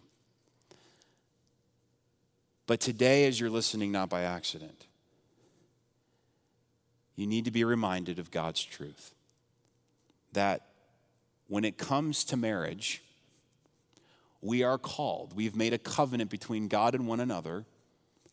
But 2.67 2.81
today, 2.81 3.27
as 3.27 3.41
you're 3.41 3.51
listening, 3.51 3.91
not 3.91 4.09
by 4.09 4.23
accident, 4.23 4.87
you 7.17 7.27
need 7.27 7.45
to 7.47 7.51
be 7.51 7.65
reminded 7.65 8.19
of 8.19 8.31
God's 8.31 8.63
truth. 8.63 9.15
That 10.33 10.63
when 11.49 11.65
it 11.65 11.77
comes 11.77 12.25
to 12.25 12.37
marriage, 12.37 13.03
we 14.41 14.63
are 14.63 14.79
called, 14.79 15.35
we've 15.37 15.57
made 15.57 15.73
a 15.73 15.79
covenant 15.79 16.31
between 16.31 16.69
God 16.69 16.95
and 16.95 17.07
one 17.07 17.21
another 17.21 17.65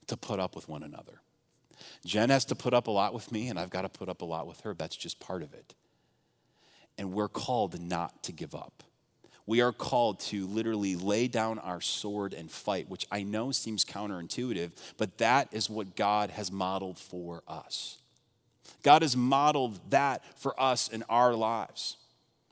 to 0.08 0.15
put 0.15 0.39
up 0.39 0.56
with 0.56 0.69
one 0.69 0.84
another. 0.84 1.22
Jen 2.06 2.30
has 2.30 2.45
to 2.45 2.56
put 2.56 2.74
up 2.74 2.88
a 2.88 2.91
lot 2.91 3.13
with 3.13 3.32
me, 3.32 3.48
and 3.48 3.60
I've 3.60 3.69
got 3.69 3.82
to 3.82 3.89
put 3.89 4.10
up 4.10 4.22
a 4.22 4.26
lot 4.26 4.48
with 4.48 4.62
her. 4.62 4.74
That's 4.74 4.95
just 4.95 5.19
part 5.19 5.43
of 5.43 5.54
it 5.54 5.74
and 6.99 7.13
we're 7.13 7.29
called 7.29 7.81
not 7.81 8.21
to 8.23 8.31
give 8.31 8.53
up. 8.53 8.83
We 9.47 9.62
are 9.62 9.71
called 9.71 10.19
to 10.19 10.45
literally 10.45 10.95
lay 10.95 11.27
down 11.27 11.57
our 11.57 11.81
sword 11.81 12.35
and 12.35 12.51
fight, 12.51 12.88
which 12.88 13.07
I 13.12 13.23
know 13.23 13.51
seems 13.51 13.83
counterintuitive, 13.83 14.73
but 14.97 15.17
that 15.17 15.47
is 15.51 15.71
what 15.71 15.95
God 15.95 16.29
has 16.29 16.51
modeled 16.51 16.99
for 16.99 17.41
us. 17.47 17.97
God 18.83 19.01
has 19.01 19.17
modeled 19.17 19.79
that 19.89 20.23
for 20.39 20.62
us 20.62 20.88
in 20.88 21.03
our 21.09 21.33
lives. 21.33 21.97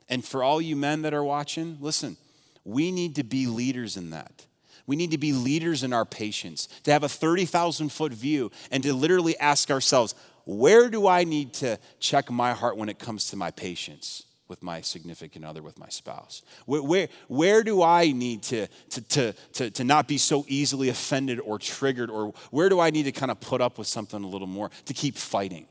And 0.08 0.24
for 0.24 0.42
all 0.42 0.60
you 0.60 0.74
men 0.74 1.02
that 1.02 1.14
are 1.14 1.22
watching, 1.22 1.76
listen, 1.80 2.16
we 2.64 2.90
need 2.90 3.14
to 3.16 3.22
be 3.22 3.46
leaders 3.46 3.96
in 3.96 4.10
that. 4.10 4.46
We 4.86 4.96
need 4.96 5.10
to 5.10 5.18
be 5.18 5.32
leaders 5.32 5.84
in 5.84 5.92
our 5.92 6.06
patience, 6.06 6.66
to 6.84 6.90
have 6.90 7.04
a 7.04 7.08
30,000 7.08 7.90
foot 7.90 8.12
view 8.12 8.50
and 8.70 8.82
to 8.82 8.92
literally 8.94 9.38
ask 9.38 9.70
ourselves, 9.70 10.14
where 10.46 10.88
do 10.88 11.06
I 11.06 11.24
need 11.24 11.52
to 11.54 11.78
check 12.00 12.30
my 12.30 12.54
heart 12.54 12.78
when 12.78 12.88
it 12.88 12.98
comes 12.98 13.28
to 13.30 13.36
my 13.36 13.50
patience? 13.50 14.24
With 14.48 14.62
my 14.62 14.80
significant 14.80 15.44
other, 15.44 15.62
with 15.62 15.78
my 15.78 15.88
spouse? 15.88 16.42
Where, 16.66 16.82
where, 16.82 17.08
where 17.28 17.62
do 17.62 17.82
I 17.82 18.12
need 18.12 18.42
to, 18.44 18.66
to, 18.90 19.00
to, 19.02 19.32
to, 19.52 19.70
to 19.70 19.84
not 19.84 20.08
be 20.08 20.18
so 20.18 20.44
easily 20.48 20.88
offended 20.88 21.40
or 21.40 21.58
triggered? 21.58 22.10
Or 22.10 22.32
where 22.50 22.68
do 22.68 22.80
I 22.80 22.90
need 22.90 23.04
to 23.04 23.12
kind 23.12 23.30
of 23.30 23.40
put 23.40 23.60
up 23.60 23.78
with 23.78 23.86
something 23.86 24.22
a 24.22 24.26
little 24.26 24.46
more 24.46 24.70
to 24.86 24.94
keep 24.94 25.16
fighting? 25.16 25.66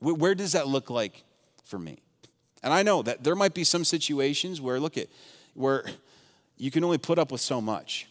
Where 0.00 0.34
does 0.34 0.52
that 0.52 0.66
look 0.66 0.88
like 0.88 1.24
for 1.64 1.78
me? 1.78 2.02
And 2.62 2.72
I 2.72 2.82
know 2.82 3.02
that 3.02 3.24
there 3.24 3.34
might 3.34 3.54
be 3.54 3.64
some 3.64 3.84
situations 3.84 4.60
where, 4.60 4.78
look 4.78 4.96
at, 4.96 5.08
where 5.54 5.84
you 6.56 6.70
can 6.70 6.84
only 6.84 6.98
put 6.98 7.18
up 7.18 7.32
with 7.32 7.40
so 7.40 7.60
much. 7.60 8.06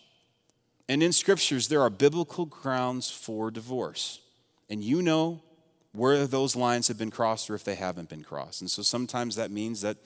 And 0.88 1.03
in 1.03 1.13
scriptures, 1.13 1.67
there 1.67 1.82
are 1.82 1.89
biblical 1.91 2.45
grounds 2.45 3.12
for 3.12 3.51
divorce. 3.51 4.21
And 4.69 4.84
you 4.84 5.01
know 5.01 5.43
where 5.91 6.28
those 6.28 6.56
lines 6.56 6.88
have 6.88 6.97
been 6.97 7.12
crossed 7.12 7.49
or 7.49 7.56
if 7.56 7.63
they 7.63 7.75
haven't 7.75 8.10
been 8.10 8.23
crossed. 8.23 8.62
And 8.62 8.69
so 8.69 8.82
sometimes 8.82 9.36
that 9.36 9.52
means 9.52 9.82
that 9.82 9.97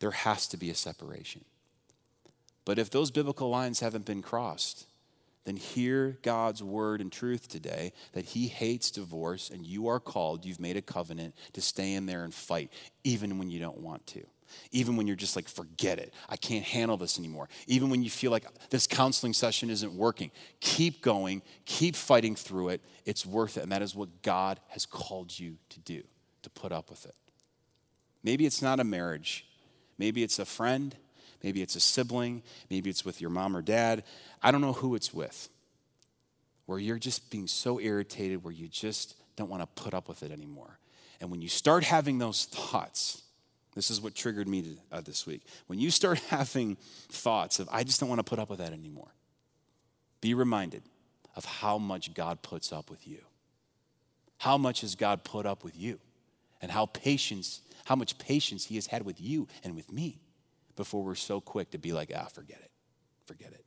there 0.00 0.10
has 0.10 0.46
to 0.48 0.56
be 0.56 0.70
a 0.70 0.74
separation. 0.74 1.44
But 2.64 2.78
if 2.78 2.90
those 2.90 3.10
biblical 3.10 3.50
lines 3.50 3.80
haven't 3.80 4.06
been 4.06 4.22
crossed, 4.22 4.86
then 5.44 5.56
hear 5.56 6.18
God's 6.22 6.62
word 6.62 7.00
and 7.00 7.12
truth 7.12 7.48
today 7.48 7.92
that 8.12 8.24
He 8.24 8.48
hates 8.48 8.90
divorce 8.90 9.50
and 9.50 9.64
you 9.64 9.88
are 9.88 10.00
called, 10.00 10.44
you've 10.44 10.60
made 10.60 10.76
a 10.76 10.82
covenant 10.82 11.34
to 11.52 11.60
stay 11.60 11.92
in 11.92 12.06
there 12.06 12.24
and 12.24 12.32
fight, 12.32 12.72
even 13.04 13.38
when 13.38 13.50
you 13.50 13.60
don't 13.60 13.80
want 13.80 14.06
to. 14.08 14.24
Even 14.72 14.96
when 14.96 15.06
you're 15.06 15.16
just 15.16 15.36
like, 15.36 15.48
forget 15.48 15.98
it, 15.98 16.12
I 16.28 16.36
can't 16.36 16.64
handle 16.64 16.96
this 16.96 17.18
anymore. 17.18 17.48
Even 17.66 17.90
when 17.90 18.02
you 18.02 18.10
feel 18.10 18.30
like 18.30 18.46
this 18.70 18.86
counseling 18.86 19.32
session 19.32 19.70
isn't 19.70 19.92
working, 19.92 20.30
keep 20.60 21.02
going, 21.02 21.42
keep 21.64 21.96
fighting 21.96 22.36
through 22.36 22.70
it. 22.70 22.80
It's 23.04 23.24
worth 23.24 23.56
it. 23.56 23.62
And 23.62 23.72
that 23.72 23.82
is 23.82 23.94
what 23.94 24.22
God 24.22 24.60
has 24.68 24.86
called 24.86 25.38
you 25.38 25.56
to 25.70 25.80
do, 25.80 26.02
to 26.42 26.50
put 26.50 26.72
up 26.72 26.90
with 26.90 27.04
it. 27.06 27.14
Maybe 28.22 28.46
it's 28.46 28.62
not 28.62 28.80
a 28.80 28.84
marriage, 28.84 29.46
maybe 29.98 30.22
it's 30.22 30.38
a 30.38 30.44
friend, 30.44 30.96
Maybe 31.44 31.60
it's 31.60 31.76
a 31.76 31.80
sibling. 31.80 32.42
Maybe 32.70 32.88
it's 32.88 33.04
with 33.04 33.20
your 33.20 33.28
mom 33.28 33.54
or 33.54 33.60
dad. 33.60 34.02
I 34.42 34.50
don't 34.50 34.62
know 34.62 34.72
who 34.72 34.94
it's 34.94 35.12
with. 35.12 35.50
Where 36.64 36.78
you're 36.78 36.98
just 36.98 37.30
being 37.30 37.46
so 37.46 37.78
irritated, 37.78 38.42
where 38.42 38.52
you 38.52 38.66
just 38.66 39.14
don't 39.36 39.50
want 39.50 39.60
to 39.62 39.82
put 39.82 39.92
up 39.92 40.08
with 40.08 40.22
it 40.22 40.32
anymore. 40.32 40.78
And 41.20 41.30
when 41.30 41.42
you 41.42 41.50
start 41.50 41.84
having 41.84 42.16
those 42.16 42.46
thoughts, 42.46 43.23
this 43.74 43.90
is 43.90 44.00
what 44.00 44.14
triggered 44.14 44.48
me 44.48 44.62
to, 44.62 44.76
uh, 44.92 45.00
this 45.00 45.26
week. 45.26 45.42
When 45.66 45.78
you 45.78 45.90
start 45.90 46.18
having 46.28 46.76
thoughts 47.08 47.58
of, 47.58 47.68
I 47.70 47.84
just 47.84 48.00
don't 48.00 48.08
want 48.08 48.20
to 48.20 48.24
put 48.24 48.38
up 48.38 48.50
with 48.50 48.60
that 48.60 48.72
anymore, 48.72 49.14
be 50.20 50.34
reminded 50.34 50.82
of 51.36 51.44
how 51.44 51.78
much 51.78 52.14
God 52.14 52.42
puts 52.42 52.72
up 52.72 52.90
with 52.90 53.06
you. 53.06 53.18
How 54.38 54.56
much 54.58 54.82
has 54.82 54.94
God 54.94 55.24
put 55.24 55.46
up 55.46 55.64
with 55.64 55.76
you? 55.76 55.98
And 56.62 56.70
how 56.70 56.86
patience, 56.86 57.60
how 57.84 57.96
much 57.96 58.16
patience 58.18 58.66
He 58.66 58.76
has 58.76 58.86
had 58.86 59.04
with 59.04 59.20
you 59.20 59.48
and 59.62 59.74
with 59.74 59.92
me 59.92 60.20
before 60.76 61.02
we're 61.02 61.14
so 61.14 61.40
quick 61.40 61.70
to 61.72 61.78
be 61.78 61.92
like, 61.92 62.12
ah, 62.14 62.26
forget 62.32 62.58
it. 62.62 62.70
Forget 63.26 63.52
it. 63.52 63.64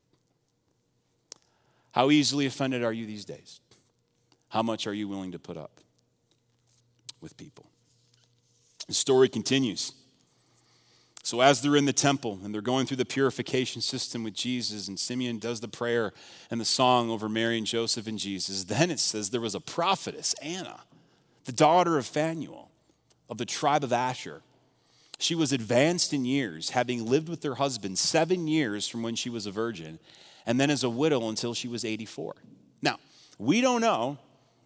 How 1.92 2.12
easily 2.12 2.46
offended 2.46 2.84
are 2.84 2.94
you 2.94 3.06
these 3.06 3.26
days? 3.26 3.60
How 4.50 4.62
much 4.62 4.88
are 4.88 4.94
you 4.94 5.08
willing 5.08 5.32
to 5.32 5.40
put 5.40 5.58
up 5.58 5.80
with 7.22 7.36
people? 7.38 7.70
The 8.88 8.94
story 8.94 9.30
continues. 9.30 9.94
So, 11.24 11.42
as 11.42 11.62
they're 11.62 11.76
in 11.76 11.84
the 11.84 11.92
temple 11.92 12.40
and 12.42 12.54
they're 12.54 12.62
going 12.62 12.86
through 12.86 12.98
the 12.98 13.06
purification 13.06 13.82
system 13.82 14.24
with 14.24 14.34
Jesus, 14.34 14.88
and 14.88 14.98
Simeon 14.98 15.40
does 15.40 15.60
the 15.60 15.68
prayer 15.68 16.14
and 16.50 16.62
the 16.62 16.66
song 16.66 17.10
over 17.10 17.28
Mary 17.28 17.58
and 17.58 17.68
Joseph 17.68 18.08
and 18.08 18.18
Jesus, 18.18 18.64
then 18.64 18.90
it 18.90 19.00
says 19.00 19.30
there 19.30 19.42
was 19.42 19.54
a 19.54 19.60
prophetess, 19.60 20.34
Anna, 20.42 20.84
the 21.44 21.52
daughter 21.52 21.98
of 21.98 22.06
Phanuel 22.06 22.72
of 23.30 23.38
the 23.38 23.46
tribe 23.46 23.84
of 23.84 23.92
Asher. 23.92 24.42
She 25.20 25.36
was 25.36 25.52
advanced 25.52 26.14
in 26.14 26.24
years, 26.24 26.70
having 26.70 27.06
lived 27.06 27.28
with 27.28 27.44
her 27.44 27.56
husband 27.56 27.98
seven 27.98 28.48
years 28.48 28.88
from 28.88 29.04
when 29.04 29.16
she 29.16 29.30
was 29.30 29.46
a 29.46 29.52
virgin, 29.52 30.00
and 30.46 30.60
then 30.60 30.70
as 30.70 30.86
a 30.86 30.90
widow 30.90 31.28
until 31.28 31.54
she 31.54 31.68
was 31.68 31.84
84. 31.84 32.36
Now, 32.82 33.00
we 33.38 33.60
don't 33.60 33.82
know 33.82 34.18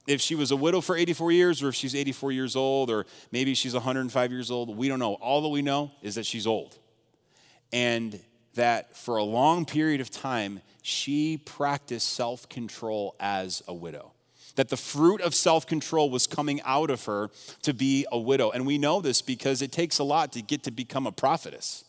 if 0.08 0.22
she 0.22 0.36
was 0.36 0.52
a 0.52 0.56
widow 0.56 0.82
for 0.82 0.96
84 0.96 1.32
years 1.32 1.64
or 1.64 1.70
if 1.70 1.76
she's 1.76 1.96
84 1.96 2.32
years 2.32 2.56
old 2.56 2.90
or 2.90 3.06
maybe 3.32 3.54
she's 3.54 3.74
105 3.74 4.32
years 4.32 4.52
old. 4.52 4.76
We 4.76 4.88
don't 4.88 5.00
know. 5.00 5.14
All 5.16 5.42
that 5.42 5.50
we 5.50 5.62
know 5.62 5.92
is 6.02 6.16
that 6.16 6.26
she's 6.26 6.48
old. 6.48 6.78
And 7.72 8.20
that 8.56 8.98
for 8.98 9.18
a 9.18 9.24
long 9.24 9.66
period 9.66 10.02
of 10.02 10.10
time, 10.10 10.62
she 10.82 11.38
practiced 11.38 12.10
self 12.14 12.50
control 12.50 13.16
as 13.20 13.64
a 13.68 13.74
widow 13.74 14.12
that 14.56 14.70
the 14.70 14.78
fruit 14.78 15.22
of 15.22 15.34
self 15.34 15.66
control 15.66 16.10
was 16.10 16.28
coming 16.28 16.62
out 16.64 16.90
of 16.90 17.06
her 17.06 17.30
to 17.64 17.74
be 17.74 18.06
a 18.12 18.20
widow. 18.20 18.52
And 18.52 18.66
we 18.66 18.78
know 18.78 19.02
this 19.02 19.22
because 19.22 19.62
it 19.62 19.72
takes 19.72 20.00
a 20.00 20.04
lot 20.04 20.34
to 20.34 20.42
get 20.42 20.64
to 20.64 20.72
become 20.72 21.08
a 21.08 21.12
prophetess. 21.12 21.84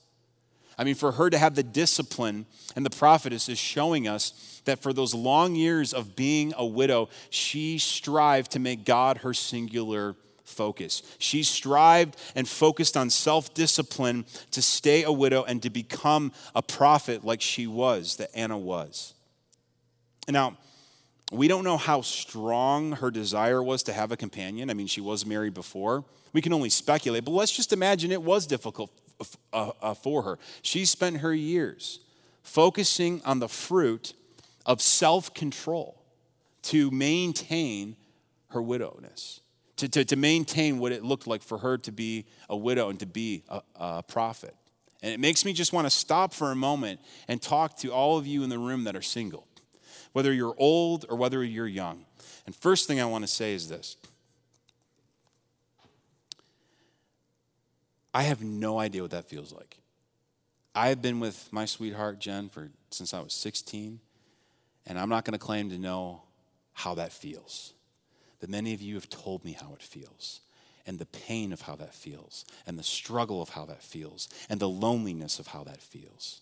I 0.79 0.85
mean, 0.85 0.95
for 0.95 1.13
her 1.13 1.31
to 1.31 1.39
have 1.39 1.55
the 1.55 1.63
discipline, 1.63 2.47
and 2.75 2.85
the 2.85 2.91
prophetess 2.91 3.49
is 3.49 3.59
showing 3.59 4.09
us 4.09 4.61
that 4.65 4.81
for 4.81 4.93
those 4.93 5.15
long 5.15 5.55
years 5.55 5.93
of 5.93 6.17
being 6.17 6.53
a 6.57 6.65
widow, 6.65 7.09
she 7.31 7.79
strived 7.79 8.53
to 8.53 8.59
make 8.59 8.85
God 8.85 9.19
her 9.19 9.35
singular 9.35 10.17
focus. 10.45 11.03
She 11.19 11.43
strived 11.43 12.17
and 12.35 12.49
focused 12.49 12.97
on 12.97 13.11
self 13.11 13.55
discipline 13.55 14.25
to 14.53 14.63
stay 14.63 15.03
a 15.03 15.13
widow 15.13 15.45
and 15.45 15.63
to 15.63 15.71
become 15.71 16.33
a 16.55 16.63
prophet 16.63 17.25
like 17.25 17.41
she 17.41 17.67
was, 17.67 18.17
that 18.17 18.31
Anna 18.35 18.59
was. 18.59 19.15
Now, 20.29 20.57
we 21.33 21.49
don't 21.49 21.65
know 21.65 21.79
how 21.79 22.03
strong 22.03 22.93
her 22.93 23.11
desire 23.11 23.63
was 23.63 23.83
to 23.85 23.93
have 23.93 24.13
a 24.13 24.17
companion. 24.17 24.71
I 24.71 24.75
mean, 24.75 24.87
she 24.87 25.01
was 25.01 25.25
married 25.25 25.55
before. 25.55 26.05
We 26.33 26.43
can 26.43 26.53
only 26.53 26.71
speculate, 26.71 27.25
but 27.25 27.33
let's 27.33 27.55
just 27.55 27.73
imagine 27.73 28.13
it 28.13 28.23
was 28.23 28.47
difficult 28.47 28.91
uh, 29.53 29.71
uh, 29.81 29.95
for 29.95 30.23
her. 30.23 30.39
She 30.63 30.85
spent 30.85 31.19
her 31.19 31.35
years 31.35 32.01
focusing 32.43 33.23
on 33.25 33.39
the 33.39 33.49
fruit 33.49 34.15
of 34.67 34.81
self 34.81 35.33
control 35.35 36.03
to 36.63 36.91
maintain 36.91 37.97
her 38.49 38.63
widowness, 38.63 39.41
to, 39.77 39.89
to, 39.89 40.05
to, 40.05 40.17
maintain 40.17 40.79
what 40.79 40.93
it 40.93 41.03
looked 41.03 41.27
like 41.27 41.43
for 41.43 41.59
her 41.59 41.79
to 41.79 41.91
be 41.91 42.27
a 42.49 42.57
widow 42.57 42.91
and 42.91 43.01
to 43.01 43.07
be 43.07 43.43
a, 43.49 43.63
a 43.77 44.03
prophet. 44.03 44.55
And 45.03 45.13
it 45.13 45.19
makes 45.19 45.45
me 45.45 45.53
just 45.53 45.73
want 45.73 45.87
to 45.87 45.91
stop 45.91 46.33
for 46.33 46.53
a 46.53 46.55
moment 46.55 47.01
and 47.27 47.43
talk 47.43 47.77
to 47.79 47.93
all 47.93 48.19
of 48.19 48.27
you 48.27 48.45
in 48.45 48.51
the 48.51 48.59
room 48.59 48.85
that 48.85 48.95
are 48.95 49.03
single 49.03 49.47
whether 50.13 50.33
you're 50.33 50.55
old 50.59 51.07
or 51.09 51.17
whether 51.17 51.43
you're 51.43 51.67
young. 51.67 52.05
And 52.47 52.55
first 52.55 52.87
thing 52.87 53.01
I 53.01 53.05
want 53.07 53.25
to 53.25 53.29
say 53.29 53.55
is 53.55 53.69
this 53.69 53.97
I 58.15 58.23
have 58.25 58.43
no 58.43 58.79
idea 58.79 59.03
what 59.03 59.11
that 59.13 59.29
feels 59.29 59.53
like. 59.53 59.79
I 60.75 60.89
have 60.89 61.03
been 61.03 61.21
with 61.21 61.49
my 61.53 61.65
sweetheart, 61.65 62.19
Jen, 62.19 62.49
for 62.49 62.71
since 62.91 63.13
I 63.13 63.21
was 63.21 63.33
16, 63.35 64.01
and 64.87 64.99
I'm 64.99 65.09
not 65.09 65.25
going 65.25 65.33
to 65.33 65.45
claim 65.45 65.71
to 65.71 65.79
know 65.79 66.23
how 66.73 66.95
that 66.95 67.13
feels. 67.13 67.75
But 68.41 68.49
many 68.49 68.75
of 68.75 68.83
you 68.83 68.95
have 68.95 69.09
told 69.09 69.45
me 69.45 69.53
how 69.53 69.73
it 69.75 69.83
feels, 69.83 70.41
and 70.87 70.99
the 70.99 71.07
pain 71.07 71.53
of 71.53 71.63
how 71.63 71.77
that 71.77 71.95
feels, 71.95 72.45
and 72.67 72.79
the 72.79 72.83
struggle 72.83 73.41
of 73.41 73.51
how 73.51 73.65
that 73.67 73.83
feels, 73.83 74.29
and 74.49 74.61
the 74.61 74.69
loneliness 74.69 75.39
of 75.39 75.49
how 75.49 75.65
that 75.65 75.81
feels. 75.81 76.41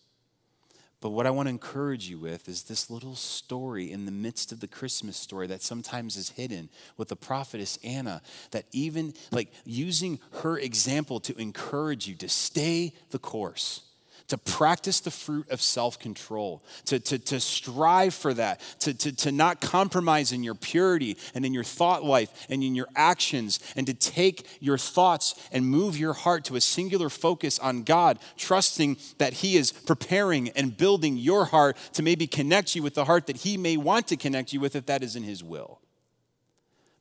But 1.01 1.11
what 1.11 1.27
I 1.27 1.31
want 1.31 1.47
to 1.47 1.51
encourage 1.51 2.09
you 2.09 2.19
with 2.19 2.49
is 2.49 2.65
this 2.65 2.91
little 2.91 3.17
story 3.17 3.91
in 3.91 4.05
the 4.05 4.13
midst 4.13 4.53
of 4.53 4.61
the 4.61 4.69
Christmas 4.69 5.17
story 5.17 5.47
that 5.47 5.63
sometimes 5.63 6.17
is 6.17 6.31
hidden 6.31 6.69
with 6.99 7.09
the 7.09 7.17
prophetess 7.17 7.79
Anna, 7.83 8.21
that 8.51 8.67
even 8.73 9.15
like 9.31 9.51
using 9.65 10.19
her 10.43 10.59
example 10.59 11.19
to 11.21 11.41
encourage 11.41 12.07
you 12.07 12.15
to 12.17 12.29
stay 12.29 12.93
the 13.11 13.19
course 13.19 13.83
to 14.31 14.39
practice 14.39 15.01
the 15.01 15.11
fruit 15.11 15.49
of 15.51 15.61
self 15.61 15.99
control, 15.99 16.63
to, 16.87 17.01
to, 17.01 17.19
to 17.19 17.41
strive 17.41 18.15
for 18.15 18.33
that, 18.35 18.61
to, 18.79 18.95
to, 18.95 19.13
to 19.13 19.33
not 19.33 19.61
compromise 19.61 20.33
in 20.33 20.43
your 20.43 20.55
purity 20.55 21.17
and 21.35 21.45
in 21.45 21.53
your 21.53 21.65
thought 21.65 22.05
life 22.05 22.47
and 22.49 22.63
in 22.63 22.75
your 22.75 22.87
actions, 22.95 23.59
and 23.77 23.87
to 23.89 23.95
take 23.95 24.47
your 24.61 24.79
thoughts 24.79 25.35
and 25.53 25.67
move 25.67 25.99
your 25.99 26.13
heart 26.13 26.45
to 26.45 26.57
a 26.57 26.61
singular 26.61 27.11
focus 27.11 27.59
on 27.59 27.83
God, 27.83 28.19
trusting 28.37 28.97
that 29.19 29.35
He 29.35 29.57
is 29.57 29.73
preparing 29.73 30.49
and 30.51 30.77
building 30.77 31.17
your 31.17 31.47
heart 31.47 31.77
to 31.95 32.03
maybe 32.03 32.27
connect 32.27 32.77
you 32.77 32.83
with 32.83 32.95
the 32.95 33.05
heart 33.05 33.27
that 33.27 33.39
He 33.39 33.57
may 33.57 33.77
want 33.77 34.07
to 34.09 34.17
connect 34.17 34.53
you 34.53 34.61
with 34.61 34.77
if 34.77 34.87
that 34.87 35.03
is 35.03 35.17
in 35.17 35.25
His 35.25 35.43
will. 35.43 35.81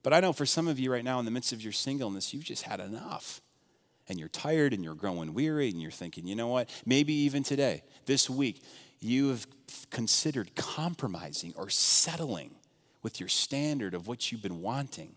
But 0.01 0.13
I 0.13 0.19
know 0.19 0.33
for 0.33 0.45
some 0.45 0.67
of 0.67 0.79
you 0.79 0.91
right 0.91 1.03
now, 1.03 1.19
in 1.19 1.25
the 1.25 1.31
midst 1.31 1.53
of 1.53 1.61
your 1.61 1.73
singleness, 1.73 2.33
you've 2.33 2.43
just 2.43 2.63
had 2.63 2.79
enough 2.79 3.41
and 4.09 4.19
you're 4.19 4.29
tired 4.29 4.73
and 4.73 4.83
you're 4.83 4.95
growing 4.95 5.33
weary 5.33 5.69
and 5.69 5.81
you're 5.81 5.91
thinking, 5.91 6.27
you 6.27 6.35
know 6.35 6.47
what? 6.47 6.69
Maybe 6.85 7.13
even 7.13 7.43
today, 7.43 7.83
this 8.05 8.29
week, 8.29 8.61
you 8.99 9.29
have 9.29 9.47
considered 9.91 10.55
compromising 10.55 11.53
or 11.55 11.69
settling 11.69 12.55
with 13.03 13.19
your 13.19 13.29
standard 13.29 13.93
of 13.93 14.07
what 14.07 14.31
you've 14.31 14.41
been 14.41 14.61
wanting. 14.61 15.15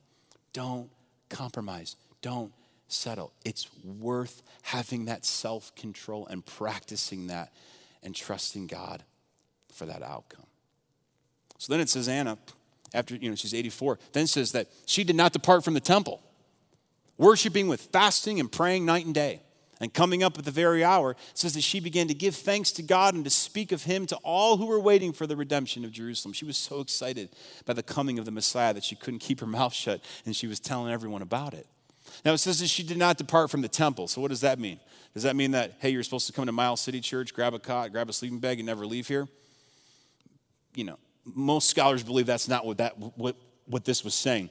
Don't 0.53 0.91
compromise. 1.31 1.97
Don't 2.21 2.53
settle. 2.87 3.33
It's 3.45 3.69
worth 3.83 4.43
having 4.63 5.07
that 5.07 5.25
self 5.25 5.75
control 5.75 6.27
and 6.27 6.45
practicing 6.45 7.29
that 7.29 7.53
and 8.03 8.15
trusting 8.15 8.67
God 8.67 9.03
for 9.73 9.87
that 9.87 10.03
outcome. 10.03 10.47
So 11.59 11.73
then 11.73 11.81
it 11.81 11.89
says 11.89 12.09
Anna, 12.09 12.39
after 12.93 13.17
you 13.17 13.31
know 13.31 13.37
she's 13.37 13.55
84, 13.55 13.99
then 14.13 14.27
says 14.27 14.53
that 14.53 14.69
she 14.87 15.03
did 15.03 15.17
not 15.17 15.33
depart 15.33 15.65
from 15.65 15.75
the 15.75 15.81
temple 15.81 16.23
worshiping 17.23 17.69
with 17.69 17.81
fasting 17.81 18.41
and 18.41 18.51
praying 18.51 18.85
night 18.85 19.07
and 19.07 19.15
day. 19.15 19.41
And 19.81 19.93
coming 19.93 20.23
up 20.23 20.39
at 20.39 20.45
the 20.45 20.51
very 20.51 20.85
hour, 20.85 21.17
says 21.35 21.55
that 21.55 21.63
she 21.63 21.81
began 21.81 22.07
to 22.09 22.15
give 22.15 22.37
thanks 22.37 22.71
to 22.73 22.83
God 22.83 23.15
and 23.15 23.25
to 23.25 23.31
speak 23.31 23.73
of 23.73 23.83
him 23.83 24.07
to 24.07 24.17
all 24.17 24.57
who 24.57 24.67
were 24.67 24.79
waiting 24.79 25.13
for 25.13 25.27
the 25.27 25.35
redemption 25.35 25.85
of 25.85 25.91
Jerusalem. 25.91 26.33
She 26.33 26.45
was 26.45 26.57
so 26.57 26.81
excited 26.81 27.31
by 27.65 27.73
the 27.73 27.83
coming 27.83 28.19
of 28.19 28.25
the 28.25 28.31
Messiah 28.31 28.75
that 28.75 28.85
she 28.85 28.95
couldn't 28.95 29.21
keep 29.21 29.41
her 29.41 29.47
mouth 29.59 29.73
shut 29.73 30.01
and 30.25 30.37
she 30.37 30.47
was 30.47 30.61
telling 30.61 30.93
everyone 30.93 31.23
about 31.23 31.55
it. 31.55 31.67
Now 32.25 32.33
it 32.33 32.39
says 32.39 32.61
that 32.61 32.69
she 32.69 32.83
did 32.83 32.99
not 32.99 33.19
depart 33.19 33.51
from 33.51 33.63
the 33.63 33.69
temple. 33.69 34.07
So 34.07 34.21
what 34.21 34.29
does 34.29 34.43
that 34.43 34.59
mean? 34.59 34.79
Does 35.15 35.25
that 35.25 35.37
mean 35.37 35.51
that, 35.53 35.75
hey, 35.81 35.91
you're 35.91 36.03
supposed 36.03 36.27
to 36.27 36.33
come 36.33 36.47
to 36.47 36.53
Miles 36.53 36.81
City 36.81 37.01
Church, 37.01 37.35
grab 37.35 37.55
a 37.55 37.59
cot, 37.59 37.93
grab 37.93 38.09
a 38.09 38.13
sleeping 38.13 38.39
bag, 38.39 38.59
and 38.59 38.67
never 38.67 38.87
leave 38.87 39.09
here? 39.09 39.29
You 40.75 40.85
know, 40.85 40.99
most 41.25 41.69
scholars 41.69 42.03
believe 42.03 42.27
that's 42.27 42.49
not 42.49 42.65
what, 42.65 42.79
that, 42.79 42.99
what, 42.99 43.37
what 43.67 43.85
this 43.85 44.05
was 44.05 44.15
saying. 44.15 44.51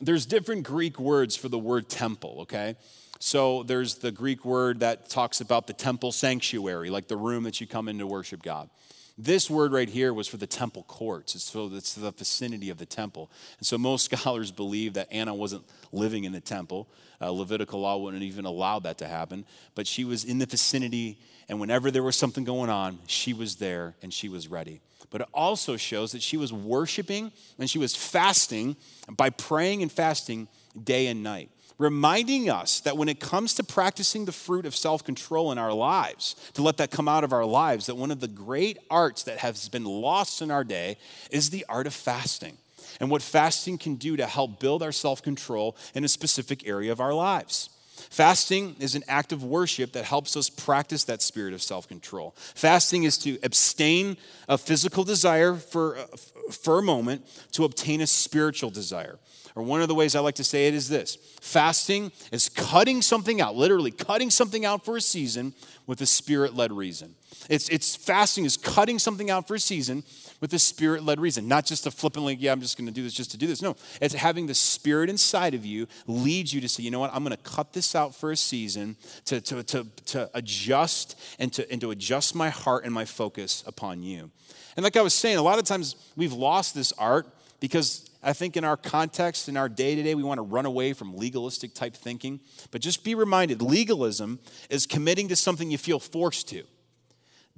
There's 0.00 0.26
different 0.26 0.64
Greek 0.64 0.98
words 0.98 1.36
for 1.36 1.48
the 1.48 1.58
word 1.58 1.88
temple, 1.88 2.38
okay? 2.42 2.76
So 3.18 3.62
there's 3.64 3.96
the 3.96 4.10
Greek 4.10 4.46
word 4.46 4.80
that 4.80 5.10
talks 5.10 5.42
about 5.42 5.66
the 5.66 5.74
temple 5.74 6.10
sanctuary, 6.10 6.88
like 6.88 7.06
the 7.06 7.18
room 7.18 7.44
that 7.44 7.60
you 7.60 7.66
come 7.66 7.86
in 7.86 7.98
to 7.98 8.06
worship 8.06 8.42
God. 8.42 8.70
This 9.18 9.50
word 9.50 9.72
right 9.72 9.88
here 9.88 10.14
was 10.14 10.26
for 10.26 10.38
the 10.38 10.46
temple 10.46 10.84
courts. 10.84 11.34
It's 11.34 11.44
so 11.44 11.70
it's 11.74 11.92
the 11.92 12.10
vicinity 12.12 12.70
of 12.70 12.78
the 12.78 12.86
temple. 12.86 13.30
And 13.58 13.66
so 13.66 13.76
most 13.76 14.04
scholars 14.10 14.50
believe 14.50 14.94
that 14.94 15.08
Anna 15.12 15.34
wasn't 15.34 15.64
living 15.92 16.24
in 16.24 16.32
the 16.32 16.40
temple. 16.40 16.88
Uh, 17.20 17.30
Levitical 17.30 17.80
law 17.80 17.98
wouldn't 17.98 18.22
even 18.22 18.46
allow 18.46 18.78
that 18.78 18.96
to 18.98 19.06
happen. 19.06 19.44
But 19.74 19.86
she 19.86 20.04
was 20.04 20.24
in 20.24 20.38
the 20.38 20.46
vicinity, 20.46 21.18
and 21.50 21.60
whenever 21.60 21.90
there 21.90 22.02
was 22.02 22.16
something 22.16 22.44
going 22.44 22.70
on, 22.70 23.00
she 23.06 23.34
was 23.34 23.56
there 23.56 23.94
and 24.02 24.14
she 24.14 24.30
was 24.30 24.48
ready. 24.48 24.80
But 25.10 25.22
it 25.22 25.28
also 25.34 25.76
shows 25.76 26.12
that 26.12 26.22
she 26.22 26.36
was 26.36 26.52
worshiping 26.52 27.32
and 27.58 27.68
she 27.68 27.78
was 27.78 27.96
fasting 27.96 28.76
by 29.10 29.30
praying 29.30 29.82
and 29.82 29.90
fasting 29.90 30.48
day 30.82 31.08
and 31.08 31.22
night 31.22 31.50
reminding 31.80 32.50
us 32.50 32.80
that 32.80 32.98
when 32.98 33.08
it 33.08 33.18
comes 33.18 33.54
to 33.54 33.64
practicing 33.64 34.26
the 34.26 34.32
fruit 34.32 34.66
of 34.66 34.76
self 34.76 35.02
control 35.02 35.50
in 35.50 35.56
our 35.58 35.72
lives, 35.72 36.36
to 36.52 36.62
let 36.62 36.76
that 36.76 36.90
come 36.90 37.08
out 37.08 37.24
of 37.24 37.32
our 37.32 37.46
lives, 37.46 37.86
that 37.86 37.96
one 37.96 38.10
of 38.10 38.20
the 38.20 38.28
great 38.28 38.78
arts 38.90 39.24
that 39.24 39.38
has 39.38 39.68
been 39.68 39.86
lost 39.86 40.42
in 40.42 40.50
our 40.50 40.62
day 40.62 40.98
is 41.30 41.48
the 41.48 41.64
art 41.68 41.86
of 41.86 41.94
fasting 41.94 42.58
and 43.00 43.10
what 43.10 43.22
fasting 43.22 43.78
can 43.78 43.96
do 43.96 44.16
to 44.16 44.26
help 44.26 44.60
build 44.60 44.82
our 44.82 44.92
self 44.92 45.22
control 45.22 45.76
in 45.94 46.04
a 46.04 46.08
specific 46.08 46.68
area 46.68 46.92
of 46.92 47.00
our 47.00 47.14
lives. 47.14 47.70
Fasting 48.10 48.76
is 48.78 48.94
an 48.94 49.04
act 49.08 49.32
of 49.32 49.44
worship 49.44 49.92
that 49.92 50.04
helps 50.04 50.36
us 50.36 50.48
practice 50.48 51.04
that 51.04 51.22
spirit 51.22 51.52
of 51.54 51.62
self 51.62 51.88
control. 51.88 52.34
Fasting 52.36 53.04
is 53.04 53.18
to 53.18 53.38
abstain 53.42 54.16
a 54.48 54.56
physical 54.56 55.04
desire 55.04 55.54
for, 55.54 55.98
uh, 55.98 56.06
for 56.50 56.78
a 56.78 56.82
moment 56.82 57.26
to 57.52 57.64
obtain 57.64 58.00
a 58.00 58.06
spiritual 58.06 58.70
desire. 58.70 59.18
Or 59.56 59.62
one 59.62 59.82
of 59.82 59.88
the 59.88 59.94
ways 59.94 60.14
I 60.14 60.20
like 60.20 60.36
to 60.36 60.44
say 60.44 60.68
it 60.68 60.74
is 60.74 60.88
this 60.88 61.16
fasting 61.40 62.12
is 62.30 62.48
cutting 62.48 63.02
something 63.02 63.40
out, 63.40 63.56
literally 63.56 63.90
cutting 63.90 64.30
something 64.30 64.64
out 64.64 64.84
for 64.84 64.96
a 64.96 65.00
season 65.00 65.54
with 65.86 66.00
a 66.00 66.06
spirit 66.06 66.54
led 66.54 66.72
reason. 66.72 67.14
It's, 67.48 67.68
it's 67.68 67.96
fasting 67.96 68.44
is 68.44 68.56
cutting 68.56 68.98
something 68.98 69.30
out 69.30 69.48
for 69.48 69.54
a 69.54 69.58
season 69.58 70.04
with 70.40 70.52
a 70.54 70.58
spirit 70.58 71.04
led 71.04 71.20
reason, 71.20 71.48
not 71.48 71.66
just 71.66 71.86
a 71.86 71.90
flippantly, 71.90 72.34
yeah, 72.34 72.52
I'm 72.52 72.60
just 72.60 72.76
going 72.76 72.86
to 72.86 72.92
do 72.92 73.02
this 73.02 73.12
just 73.12 73.30
to 73.32 73.36
do 73.36 73.46
this. 73.46 73.62
No, 73.62 73.76
it's 74.00 74.14
having 74.14 74.46
the 74.46 74.54
spirit 74.54 75.10
inside 75.10 75.54
of 75.54 75.64
you 75.64 75.86
lead 76.06 76.52
you 76.52 76.60
to 76.60 76.68
say, 76.68 76.82
you 76.82 76.90
know 76.90 77.00
what, 77.00 77.12
I'm 77.14 77.24
going 77.24 77.36
to 77.36 77.42
cut 77.42 77.72
this 77.72 77.94
out 77.94 78.14
for 78.14 78.30
a 78.30 78.36
season 78.36 78.96
to, 79.26 79.40
to, 79.40 79.62
to, 79.64 79.86
to 80.06 80.30
adjust 80.34 81.18
and 81.38 81.52
to, 81.54 81.70
and 81.70 81.80
to 81.80 81.90
adjust 81.90 82.34
my 82.34 82.50
heart 82.50 82.84
and 82.84 82.92
my 82.92 83.04
focus 83.04 83.64
upon 83.66 84.02
you. 84.02 84.30
And 84.76 84.84
like 84.84 84.96
I 84.96 85.02
was 85.02 85.14
saying, 85.14 85.36
a 85.36 85.42
lot 85.42 85.58
of 85.58 85.64
times 85.64 85.96
we've 86.16 86.32
lost 86.32 86.74
this 86.74 86.92
art 86.92 87.26
because 87.58 88.09
I 88.22 88.32
think 88.34 88.56
in 88.56 88.64
our 88.64 88.76
context, 88.76 89.48
in 89.48 89.56
our 89.56 89.68
day 89.68 89.94
to 89.94 90.02
day, 90.02 90.14
we 90.14 90.22
want 90.22 90.38
to 90.38 90.42
run 90.42 90.66
away 90.66 90.92
from 90.92 91.16
legalistic 91.16 91.74
type 91.74 91.96
thinking. 91.96 92.40
But 92.70 92.82
just 92.82 93.02
be 93.02 93.14
reminded 93.14 93.62
legalism 93.62 94.40
is 94.68 94.86
committing 94.86 95.28
to 95.28 95.36
something 95.36 95.70
you 95.70 95.78
feel 95.78 95.98
forced 95.98 96.48
to, 96.48 96.64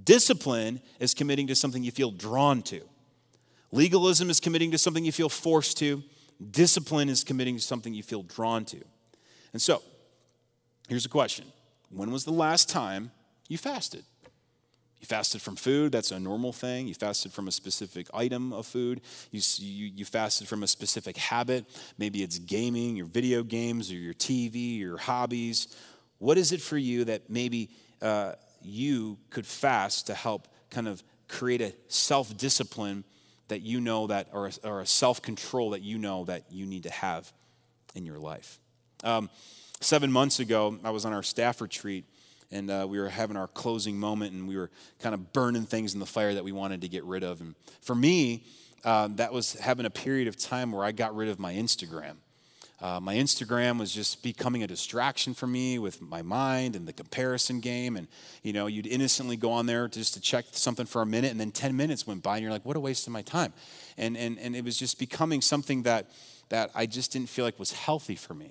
discipline 0.02 0.80
is 1.00 1.14
committing 1.14 1.48
to 1.48 1.56
something 1.56 1.82
you 1.82 1.90
feel 1.90 2.10
drawn 2.10 2.62
to. 2.62 2.82
Legalism 3.72 4.30
is 4.30 4.38
committing 4.38 4.70
to 4.70 4.78
something 4.78 5.04
you 5.04 5.12
feel 5.12 5.28
forced 5.28 5.78
to, 5.78 6.02
discipline 6.50 7.08
is 7.08 7.24
committing 7.24 7.56
to 7.56 7.62
something 7.62 7.94
you 7.94 8.02
feel 8.02 8.22
drawn 8.22 8.64
to. 8.66 8.80
And 9.52 9.60
so, 9.60 9.82
here's 10.88 11.06
a 11.06 11.10
question 11.10 11.46
When 11.90 12.12
was 12.12 12.24
the 12.24 12.32
last 12.32 12.68
time 12.68 13.10
you 13.48 13.58
fasted? 13.58 14.04
You 15.02 15.06
fasted 15.06 15.42
from 15.42 15.56
food, 15.56 15.90
that's 15.90 16.12
a 16.12 16.20
normal 16.20 16.52
thing. 16.52 16.86
You 16.86 16.94
fasted 16.94 17.32
from 17.32 17.48
a 17.48 17.52
specific 17.52 18.06
item 18.14 18.52
of 18.52 18.66
food. 18.66 19.00
You, 19.32 19.40
you, 19.56 19.90
you, 19.96 20.04
fasted 20.04 20.46
from 20.46 20.62
a 20.62 20.68
specific 20.68 21.16
habit. 21.16 21.64
Maybe 21.98 22.22
it's 22.22 22.38
gaming, 22.38 22.94
your 22.94 23.06
video 23.06 23.42
games, 23.42 23.90
or 23.90 23.96
your 23.96 24.14
TV, 24.14 24.78
your 24.78 24.98
hobbies. 24.98 25.76
What 26.18 26.38
is 26.38 26.52
it 26.52 26.60
for 26.60 26.78
you 26.78 27.04
that 27.06 27.28
maybe 27.28 27.70
uh, 28.00 28.34
you 28.62 29.18
could 29.30 29.44
fast 29.44 30.06
to 30.06 30.14
help 30.14 30.46
kind 30.70 30.86
of 30.86 31.02
create 31.26 31.60
a 31.60 31.74
self 31.88 32.36
discipline 32.36 33.02
that 33.48 33.60
you 33.60 33.80
know 33.80 34.06
that, 34.06 34.28
or 34.32 34.46
a, 34.46 34.52
or 34.62 34.80
a 34.82 34.86
self 34.86 35.20
control 35.20 35.70
that 35.70 35.82
you 35.82 35.98
know 35.98 36.26
that 36.26 36.44
you 36.48 36.64
need 36.64 36.84
to 36.84 36.90
have 36.90 37.32
in 37.96 38.06
your 38.06 38.20
life? 38.20 38.60
Um, 39.02 39.30
seven 39.80 40.12
months 40.12 40.38
ago, 40.38 40.78
I 40.84 40.90
was 40.90 41.04
on 41.04 41.12
our 41.12 41.24
staff 41.24 41.60
retreat 41.60 42.04
and 42.52 42.70
uh, 42.70 42.86
we 42.88 43.00
were 43.00 43.08
having 43.08 43.36
our 43.36 43.48
closing 43.48 43.98
moment 43.98 44.32
and 44.32 44.46
we 44.46 44.56
were 44.56 44.70
kind 45.00 45.14
of 45.14 45.32
burning 45.32 45.64
things 45.64 45.94
in 45.94 46.00
the 46.00 46.06
fire 46.06 46.34
that 46.34 46.44
we 46.44 46.52
wanted 46.52 46.82
to 46.82 46.88
get 46.88 47.02
rid 47.04 47.24
of. 47.24 47.40
And 47.40 47.54
for 47.80 47.94
me, 47.94 48.44
uh, 48.84 49.08
that 49.12 49.32
was 49.32 49.54
having 49.54 49.86
a 49.86 49.90
period 49.90 50.28
of 50.28 50.36
time 50.36 50.72
where 50.72 50.84
I 50.84 50.92
got 50.92 51.14
rid 51.16 51.28
of 51.28 51.38
my 51.38 51.54
Instagram. 51.54 52.16
Uh, 52.80 52.98
my 52.98 53.14
Instagram 53.14 53.78
was 53.78 53.94
just 53.94 54.24
becoming 54.24 54.64
a 54.64 54.66
distraction 54.66 55.34
for 55.34 55.46
me 55.46 55.78
with 55.78 56.02
my 56.02 56.20
mind 56.20 56.74
and 56.74 56.86
the 56.86 56.92
comparison 56.92 57.60
game. 57.60 57.96
And, 57.96 58.08
you 58.42 58.52
know, 58.52 58.66
you'd 58.66 58.88
innocently 58.88 59.36
go 59.36 59.52
on 59.52 59.66
there 59.66 59.86
just 59.86 60.14
to 60.14 60.20
check 60.20 60.46
something 60.50 60.84
for 60.84 61.00
a 61.00 61.06
minute, 61.06 61.30
and 61.30 61.38
then 61.38 61.52
10 61.52 61.76
minutes 61.76 62.08
went 62.08 62.24
by, 62.24 62.36
and 62.36 62.42
you're 62.42 62.50
like, 62.50 62.66
what 62.66 62.76
a 62.76 62.80
waste 62.80 63.06
of 63.06 63.12
my 63.12 63.22
time. 63.22 63.52
And, 63.96 64.16
and, 64.16 64.36
and 64.40 64.56
it 64.56 64.64
was 64.64 64.76
just 64.76 64.98
becoming 64.98 65.40
something 65.40 65.82
that, 65.84 66.10
that 66.48 66.72
I 66.74 66.86
just 66.86 67.12
didn't 67.12 67.28
feel 67.28 67.44
like 67.44 67.56
was 67.56 67.70
healthy 67.70 68.16
for 68.16 68.34
me. 68.34 68.50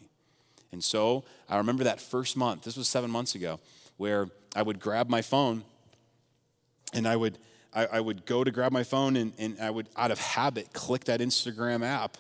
And 0.72 0.82
so 0.82 1.26
I 1.50 1.58
remember 1.58 1.84
that 1.84 2.00
first 2.00 2.38
month, 2.38 2.64
this 2.64 2.78
was 2.78 2.88
seven 2.88 3.12
months 3.12 3.36
ago, 3.36 3.60
where 4.02 4.30
I 4.56 4.64
would 4.64 4.80
grab 4.80 5.10
my 5.10 5.22
phone 5.22 5.64
and 6.92 7.08
I 7.08 7.16
would, 7.16 7.38
I, 7.72 7.86
I 7.86 8.00
would 8.00 8.26
go 8.26 8.44
to 8.44 8.50
grab 8.50 8.72
my 8.72 8.82
phone 8.82 9.16
and, 9.16 9.32
and 9.38 9.58
I 9.62 9.70
would, 9.70 9.90
out 9.96 10.10
of 10.10 10.18
habit, 10.20 10.74
click 10.74 11.04
that 11.04 11.20
Instagram 11.20 11.86
app. 11.86 12.18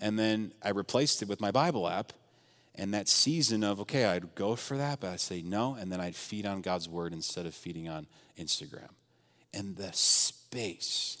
And 0.00 0.16
then 0.16 0.52
I 0.62 0.70
replaced 0.70 1.22
it 1.22 1.28
with 1.28 1.40
my 1.40 1.50
Bible 1.50 1.88
app. 1.88 2.12
And 2.76 2.94
that 2.94 3.08
season 3.08 3.64
of, 3.64 3.80
okay, 3.80 4.04
I'd 4.04 4.36
go 4.36 4.54
for 4.54 4.76
that, 4.76 5.00
but 5.00 5.10
I'd 5.10 5.20
say 5.20 5.42
no. 5.42 5.74
And 5.74 5.90
then 5.90 6.00
I'd 6.00 6.14
feed 6.14 6.46
on 6.46 6.60
God's 6.60 6.88
word 6.88 7.12
instead 7.12 7.44
of 7.44 7.56
feeding 7.56 7.88
on 7.88 8.06
Instagram. 8.38 8.90
And 9.52 9.74
the 9.74 9.90
space 9.92 11.20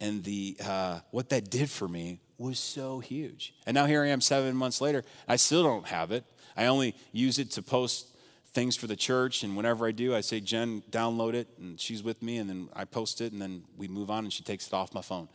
and 0.00 0.24
the 0.24 0.56
uh, 0.64 1.00
what 1.10 1.28
that 1.28 1.50
did 1.50 1.68
for 1.68 1.88
me 1.88 2.20
was 2.38 2.58
so 2.58 3.00
huge. 3.00 3.52
And 3.66 3.74
now 3.74 3.84
here 3.84 4.02
I 4.02 4.08
am 4.08 4.22
seven 4.22 4.56
months 4.56 4.80
later. 4.80 5.04
I 5.28 5.36
still 5.36 5.62
don't 5.62 5.88
have 5.88 6.10
it. 6.10 6.24
I 6.56 6.66
only 6.66 6.94
use 7.12 7.38
it 7.38 7.50
to 7.52 7.62
post 7.62 8.06
things 8.52 8.76
for 8.76 8.86
the 8.86 8.96
church. 8.96 9.42
And 9.42 9.56
whenever 9.56 9.86
I 9.86 9.92
do, 9.92 10.14
I 10.14 10.20
say, 10.20 10.40
Jen, 10.40 10.82
download 10.90 11.34
it. 11.34 11.48
And 11.58 11.80
she's 11.80 12.02
with 12.02 12.22
me. 12.22 12.38
And 12.38 12.48
then 12.48 12.68
I 12.74 12.84
post 12.84 13.20
it. 13.20 13.32
And 13.32 13.40
then 13.40 13.64
we 13.76 13.88
move 13.88 14.10
on 14.10 14.24
and 14.24 14.32
she 14.32 14.42
takes 14.42 14.66
it 14.66 14.74
off 14.74 14.94
my 14.94 15.02
phone. 15.02 15.28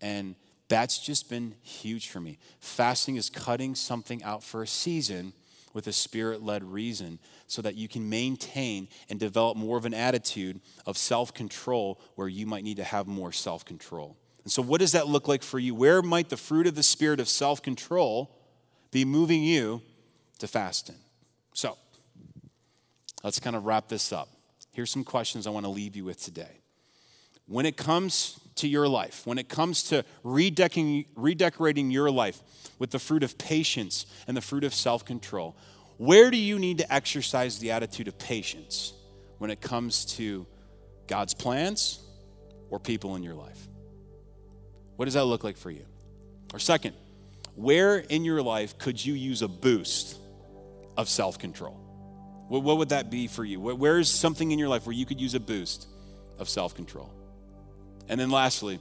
And 0.00 0.34
that's 0.68 0.98
just 0.98 1.28
been 1.28 1.54
huge 1.62 2.08
for 2.08 2.20
me. 2.20 2.38
Fasting 2.60 3.16
is 3.16 3.30
cutting 3.30 3.74
something 3.74 4.22
out 4.22 4.42
for 4.42 4.62
a 4.62 4.66
season 4.66 5.32
with 5.72 5.86
a 5.88 5.92
spirit 5.92 6.42
led 6.42 6.62
reason 6.62 7.18
so 7.46 7.60
that 7.60 7.74
you 7.74 7.88
can 7.88 8.08
maintain 8.08 8.88
and 9.10 9.18
develop 9.18 9.56
more 9.56 9.76
of 9.76 9.84
an 9.84 9.94
attitude 9.94 10.60
of 10.86 10.96
self 10.96 11.34
control 11.34 12.00
where 12.14 12.28
you 12.28 12.46
might 12.46 12.64
need 12.64 12.76
to 12.76 12.84
have 12.84 13.06
more 13.06 13.32
self 13.32 13.64
control. 13.64 14.16
And 14.44 14.52
so, 14.52 14.62
what 14.62 14.80
does 14.80 14.92
that 14.92 15.08
look 15.08 15.26
like 15.26 15.42
for 15.42 15.58
you? 15.58 15.74
Where 15.74 16.00
might 16.00 16.28
the 16.28 16.36
fruit 16.36 16.66
of 16.66 16.76
the 16.76 16.82
spirit 16.82 17.20
of 17.20 17.28
self 17.28 17.60
control 17.60 18.30
be 18.90 19.04
moving 19.04 19.42
you 19.42 19.82
to 20.38 20.46
fasting? 20.46 20.96
So, 21.54 21.76
let's 23.24 23.40
kind 23.40 23.56
of 23.56 23.64
wrap 23.64 23.88
this 23.88 24.12
up. 24.12 24.28
Here's 24.70 24.90
some 24.90 25.02
questions 25.02 25.48
I 25.48 25.50
want 25.50 25.66
to 25.66 25.70
leave 25.70 25.96
you 25.96 26.04
with 26.04 26.22
today. 26.22 26.60
When 27.46 27.66
it 27.66 27.76
comes 27.76 28.38
to 28.56 28.68
your 28.68 28.86
life, 28.86 29.26
when 29.26 29.38
it 29.38 29.48
comes 29.48 29.82
to 29.84 30.04
redecorating, 30.22 31.06
redecorating 31.16 31.90
your 31.90 32.10
life 32.10 32.40
with 32.78 32.90
the 32.90 32.98
fruit 32.98 33.22
of 33.22 33.36
patience 33.36 34.06
and 34.28 34.36
the 34.36 34.40
fruit 34.40 34.62
of 34.62 34.72
self 34.72 35.04
control, 35.04 35.56
where 35.96 36.30
do 36.30 36.36
you 36.36 36.58
need 36.58 36.78
to 36.78 36.92
exercise 36.92 37.58
the 37.58 37.72
attitude 37.72 38.08
of 38.08 38.18
patience 38.18 38.92
when 39.38 39.50
it 39.50 39.60
comes 39.60 40.04
to 40.16 40.46
God's 41.06 41.34
plans 41.34 42.00
or 42.70 42.78
people 42.78 43.16
in 43.16 43.22
your 43.22 43.34
life? 43.34 43.68
What 44.96 45.04
does 45.06 45.14
that 45.14 45.24
look 45.24 45.44
like 45.44 45.56
for 45.56 45.70
you? 45.70 45.84
Or, 46.52 46.58
second, 46.58 46.94
where 47.56 47.98
in 47.98 48.24
your 48.24 48.42
life 48.42 48.78
could 48.78 49.04
you 49.04 49.14
use 49.14 49.42
a 49.42 49.48
boost 49.48 50.18
of 50.96 51.08
self 51.08 51.38
control? 51.38 51.83
What, 52.48 52.62
what 52.62 52.78
would 52.78 52.90
that 52.90 53.10
be 53.10 53.26
for 53.26 53.44
you? 53.44 53.60
Where 53.60 53.98
is 53.98 54.08
something 54.08 54.50
in 54.50 54.58
your 54.58 54.68
life 54.68 54.86
where 54.86 54.94
you 54.94 55.06
could 55.06 55.20
use 55.20 55.34
a 55.34 55.40
boost 55.40 55.86
of 56.38 56.48
self 56.48 56.74
control? 56.74 57.12
And 58.08 58.20
then 58.20 58.30
lastly, 58.30 58.78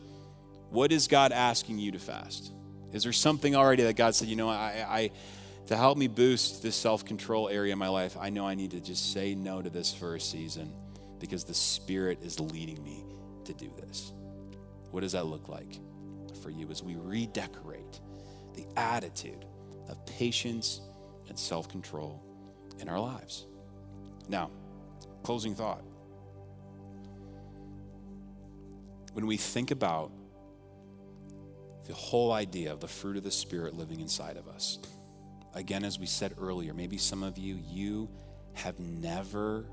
what 0.69 0.91
is 0.91 1.07
God 1.07 1.31
asking 1.31 1.79
you 1.79 1.91
to 1.91 1.99
fast? 1.99 2.51
Is 2.91 3.03
there 3.03 3.13
something 3.13 3.55
already 3.55 3.83
that 3.83 3.95
God 3.95 4.15
said, 4.15 4.27
you 4.27 4.35
know, 4.35 4.49
I, 4.49 4.85
I 4.87 5.11
to 5.67 5.77
help 5.77 5.97
me 5.97 6.07
boost 6.07 6.61
this 6.61 6.75
self 6.75 7.05
control 7.05 7.49
area 7.49 7.73
in 7.73 7.79
my 7.79 7.87
life, 7.87 8.17
I 8.19 8.29
know 8.29 8.45
I 8.45 8.55
need 8.55 8.71
to 8.71 8.81
just 8.81 9.13
say 9.13 9.33
no 9.33 9.61
to 9.61 9.69
this 9.69 9.93
for 9.93 10.15
a 10.15 10.19
season 10.19 10.73
because 11.19 11.45
the 11.45 11.53
Spirit 11.53 12.19
is 12.21 12.39
leading 12.39 12.83
me 12.83 13.05
to 13.45 13.53
do 13.53 13.71
this. 13.77 14.11
What 14.91 15.01
does 15.01 15.13
that 15.13 15.25
look 15.25 15.47
like 15.47 15.79
for 16.43 16.49
you 16.49 16.69
as 16.69 16.83
we 16.83 16.95
redecorate 16.95 17.99
the 18.53 18.65
attitude 18.75 19.45
of 19.89 20.05
patience 20.05 20.81
and 21.29 21.37
self 21.37 21.69
control 21.69 22.21
in 22.79 22.89
our 22.89 22.99
lives. 22.99 23.45
Now, 24.27 24.49
closing 25.23 25.55
thought. 25.55 25.83
When 29.13 29.27
we 29.27 29.37
think 29.37 29.71
about 29.71 30.11
the 31.85 31.93
whole 31.93 32.31
idea 32.31 32.71
of 32.71 32.79
the 32.79 32.87
fruit 32.87 33.17
of 33.17 33.23
the 33.23 33.31
Spirit 33.31 33.75
living 33.75 33.99
inside 33.99 34.37
of 34.37 34.47
us, 34.47 34.79
again, 35.53 35.83
as 35.83 35.99
we 35.99 36.05
said 36.05 36.33
earlier, 36.39 36.73
maybe 36.73 36.97
some 36.97 37.23
of 37.23 37.37
you, 37.37 37.59
you 37.69 38.09
have 38.53 38.79
never 38.79 39.65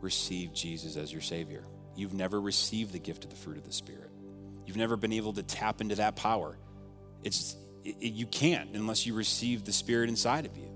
received 0.00 0.54
Jesus 0.54 0.96
as 0.96 1.12
your 1.12 1.22
Savior. 1.22 1.64
You've 1.94 2.14
never 2.14 2.40
received 2.40 2.92
the 2.92 2.98
gift 2.98 3.24
of 3.24 3.30
the 3.30 3.36
fruit 3.36 3.56
of 3.56 3.64
the 3.64 3.72
Spirit. 3.72 4.10
You've 4.66 4.76
never 4.76 4.96
been 4.96 5.12
able 5.12 5.32
to 5.34 5.42
tap 5.42 5.80
into 5.80 5.96
that 5.96 6.16
power. 6.16 6.56
It's 7.22 7.56
it, 7.84 7.96
you 8.00 8.26
can't 8.26 8.74
unless 8.74 9.06
you 9.06 9.14
receive 9.14 9.64
the 9.64 9.72
Spirit 9.72 10.08
inside 10.08 10.46
of 10.46 10.56
you. 10.56 10.70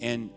And 0.00 0.30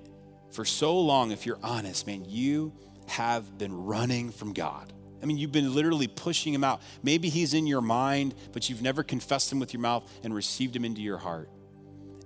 for 0.52 0.66
so 0.66 1.00
long, 1.00 1.32
if 1.32 1.46
you're 1.46 1.60
honest, 1.62 2.08
man, 2.08 2.26
you 2.26 2.74
have 3.08 3.58
been 3.58 3.86
running 3.86 4.32
from 4.32 4.54
God. 4.54 4.94
I 5.22 5.26
mean, 5.26 5.38
you've 5.38 5.52
been 5.52 5.74
literally 5.74 6.08
pushing 6.08 6.54
him 6.54 6.64
out. 6.64 6.82
Maybe 7.02 7.30
he's 7.30 7.54
in 7.54 7.66
your 7.66 7.82
mind, 7.82 8.36
but 8.54 8.70
you've 8.70 8.82
never 8.82 9.04
confessed 9.04 9.52
him 9.52 9.60
with 9.60 9.74
your 9.74 9.82
mouth 9.82 10.10
and 10.24 10.34
received 10.34 10.76
him 10.76 10.86
into 10.86 11.02
your 11.02 11.18
heart. 11.18 11.50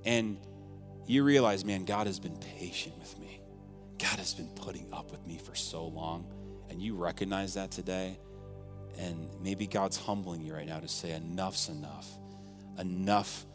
And 0.06 0.38
you 1.08 1.24
realize, 1.24 1.64
man, 1.64 1.86
God 1.86 2.08
has 2.08 2.20
been 2.20 2.38
patient 2.38 2.98
with 3.00 3.18
me. 3.20 3.42
God 3.98 4.18
has 4.18 4.34
been 4.34 4.50
putting 4.56 4.92
up 4.92 5.12
with 5.12 5.26
me 5.26 5.38
for 5.38 5.56
so 5.56 5.86
long. 5.88 6.26
And 6.70 6.82
you 6.82 6.96
recognize 6.96 7.54
that 7.54 7.72
today. 7.72 8.20
And 8.98 9.30
maybe 9.42 9.68
God's 9.68 9.98
humbling 9.98 10.42
you 10.42 10.54
right 10.54 10.68
now 10.68 10.80
to 10.80 10.88
say, 10.88 11.12
enough's 11.12 11.70
enough. 11.70 12.08
Enough. 12.78 13.46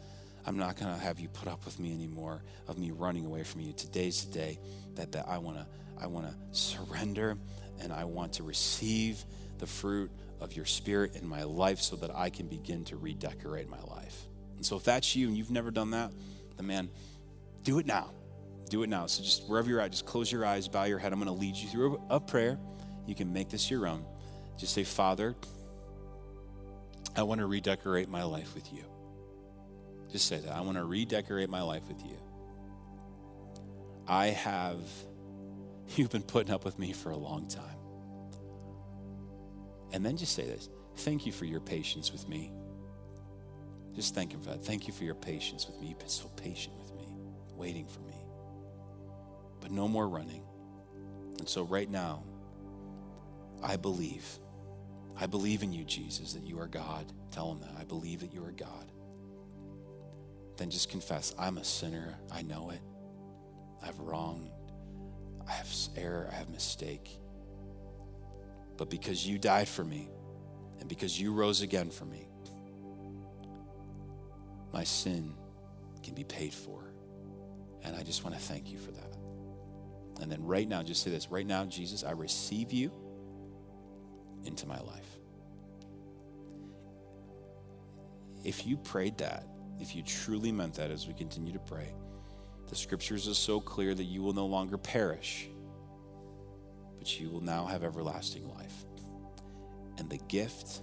I'm 0.47 0.57
not 0.57 0.77
going 0.77 0.93
to 0.93 0.99
have 0.99 1.19
you 1.19 1.27
put 1.27 1.49
up 1.49 1.65
with 1.65 1.77
me 1.77 1.93
anymore 1.93 2.41
of 2.69 2.77
me 2.77 2.91
running 2.91 3.25
away 3.25 3.43
from 3.43 3.59
you. 3.59 3.73
Today's 3.73 4.23
the 4.23 4.33
day 4.33 4.59
that, 4.95 5.11
that 5.11 5.27
I 5.27 5.37
want 5.39 5.57
to 5.57 5.67
I 5.99 6.07
want 6.07 6.27
to 6.27 6.35
surrender 6.57 7.37
and 7.81 7.91
I 7.91 8.05
want 8.05 8.33
to 8.33 8.43
receive 8.43 9.25
the 9.57 9.67
fruit 9.67 10.11
of 10.39 10.55
your 10.55 10.65
spirit 10.65 11.15
in 11.15 11.27
my 11.27 11.43
life 11.43 11.81
so 11.81 11.95
that 11.97 12.15
I 12.15 12.29
can 12.29 12.47
begin 12.47 12.85
to 12.85 12.97
redecorate 12.97 13.67
my 13.67 13.81
life. 13.81 14.27
And 14.55 14.65
so 14.65 14.77
if 14.77 14.83
that's 14.83 15.15
you 15.15 15.27
and 15.27 15.35
you've 15.35 15.51
never 15.51 15.71
done 15.71 15.91
that, 15.91 16.11
then 16.55 16.67
man, 16.67 16.89
do 17.63 17.79
it 17.79 17.85
now. 17.85 18.11
Do 18.69 18.83
it 18.83 18.89
now. 18.89 19.07
So 19.07 19.23
just 19.23 19.49
wherever 19.49 19.67
you're 19.67 19.81
at, 19.81 19.91
just 19.91 20.05
close 20.05 20.31
your 20.31 20.45
eyes, 20.45 20.67
bow 20.67 20.83
your 20.83 20.99
head. 20.99 21.11
I'm 21.11 21.19
going 21.19 21.33
to 21.33 21.39
lead 21.39 21.55
you 21.55 21.67
through 21.67 22.01
a 22.09 22.19
prayer. 22.19 22.59
You 23.05 23.15
can 23.15 23.33
make 23.33 23.49
this 23.49 23.71
your 23.71 23.87
own. 23.87 24.05
Just 24.57 24.73
say, 24.73 24.83
Father, 24.83 25.35
I 27.15 27.23
want 27.23 27.39
to 27.41 27.47
redecorate 27.47 28.07
my 28.07 28.23
life 28.23 28.53
with 28.53 28.71
you. 28.71 28.83
Just 30.11 30.27
say 30.27 30.39
that. 30.39 30.51
I 30.51 30.61
want 30.61 30.77
to 30.77 30.83
redecorate 30.83 31.49
my 31.49 31.61
life 31.61 31.87
with 31.87 32.01
you. 32.03 32.17
I 34.07 34.27
have, 34.27 34.81
you've 35.95 36.09
been 36.09 36.23
putting 36.23 36.53
up 36.53 36.63
with 36.63 36.79
me 36.79 36.93
for 36.93 37.11
a 37.11 37.17
long 37.17 37.47
time. 37.47 37.63
And 39.91 40.05
then 40.05 40.17
just 40.17 40.33
say 40.33 40.43
this 40.43 40.69
Thank 40.97 41.25
you 41.25 41.31
for 41.31 41.45
your 41.45 41.59
patience 41.59 42.11
with 42.11 42.27
me. 42.27 42.51
Just 43.95 44.15
thank 44.15 44.33
Him 44.33 44.41
for 44.41 44.49
that. 44.49 44.63
Thank 44.63 44.87
you 44.87 44.93
for 44.93 45.03
your 45.03 45.15
patience 45.15 45.67
with 45.67 45.79
me. 45.79 45.87
You've 45.87 45.99
been 45.99 46.07
so 46.07 46.27
patient 46.35 46.75
with 46.77 46.93
me, 46.95 47.07
waiting 47.55 47.87
for 47.87 47.99
me. 48.01 48.15
But 49.59 49.71
no 49.71 49.87
more 49.87 50.07
running. 50.07 50.43
And 51.39 51.47
so, 51.47 51.63
right 51.63 51.89
now, 51.89 52.23
I 53.63 53.75
believe. 53.75 54.39
I 55.19 55.25
believe 55.25 55.63
in 55.63 55.73
you, 55.73 55.83
Jesus, 55.83 56.33
that 56.33 56.45
you 56.45 56.59
are 56.59 56.67
God. 56.67 57.11
Tell 57.31 57.51
him 57.51 57.59
that. 57.61 57.71
I 57.79 57.83
believe 57.83 58.19
that 58.19 58.33
you 58.33 58.43
are 58.43 58.51
God. 58.51 58.91
Then 60.57 60.69
just 60.69 60.89
confess, 60.89 61.33
I'm 61.37 61.57
a 61.57 61.63
sinner. 61.63 62.15
I 62.31 62.41
know 62.41 62.71
it. 62.71 62.81
I've 63.83 63.99
wronged. 63.99 64.49
I 65.47 65.51
have 65.51 65.67
error. 65.95 66.27
I 66.31 66.35
have 66.35 66.49
mistake. 66.49 67.19
But 68.75 68.89
because 68.89 69.25
you 69.25 69.37
died 69.37 69.67
for 69.67 69.83
me 69.83 70.09
and 70.79 70.89
because 70.89 71.19
you 71.19 71.33
rose 71.33 71.61
again 71.61 71.89
for 71.89 72.05
me, 72.05 72.27
my 74.73 74.83
sin 74.83 75.33
can 76.03 76.13
be 76.13 76.23
paid 76.23 76.53
for. 76.53 76.83
And 77.83 77.95
I 77.95 78.03
just 78.03 78.23
want 78.23 78.35
to 78.35 78.41
thank 78.41 78.71
you 78.71 78.77
for 78.77 78.91
that. 78.91 79.15
And 80.21 80.31
then 80.31 80.43
right 80.43 80.67
now, 80.67 80.81
just 80.83 81.03
say 81.03 81.11
this 81.11 81.29
right 81.29 81.45
now, 81.45 81.65
Jesus, 81.65 82.03
I 82.03 82.11
receive 82.11 82.73
you 82.73 82.91
into 84.43 84.67
my 84.67 84.79
life. 84.79 85.19
If 88.43 88.65
you 88.65 88.77
prayed 88.77 89.19
that, 89.19 89.47
if 89.79 89.95
you 89.95 90.03
truly 90.03 90.51
meant 90.51 90.73
that 90.75 90.91
as 90.91 91.07
we 91.07 91.13
continue 91.13 91.53
to 91.53 91.59
pray, 91.59 91.93
the 92.69 92.75
scriptures 92.75 93.27
are 93.27 93.33
so 93.33 93.59
clear 93.59 93.93
that 93.93 94.03
you 94.03 94.21
will 94.21 94.33
no 94.33 94.45
longer 94.45 94.77
perish, 94.77 95.47
but 96.97 97.19
you 97.19 97.29
will 97.29 97.41
now 97.41 97.65
have 97.65 97.83
everlasting 97.83 98.47
life. 98.49 98.85
And 99.97 100.09
the 100.09 100.17
gift 100.27 100.81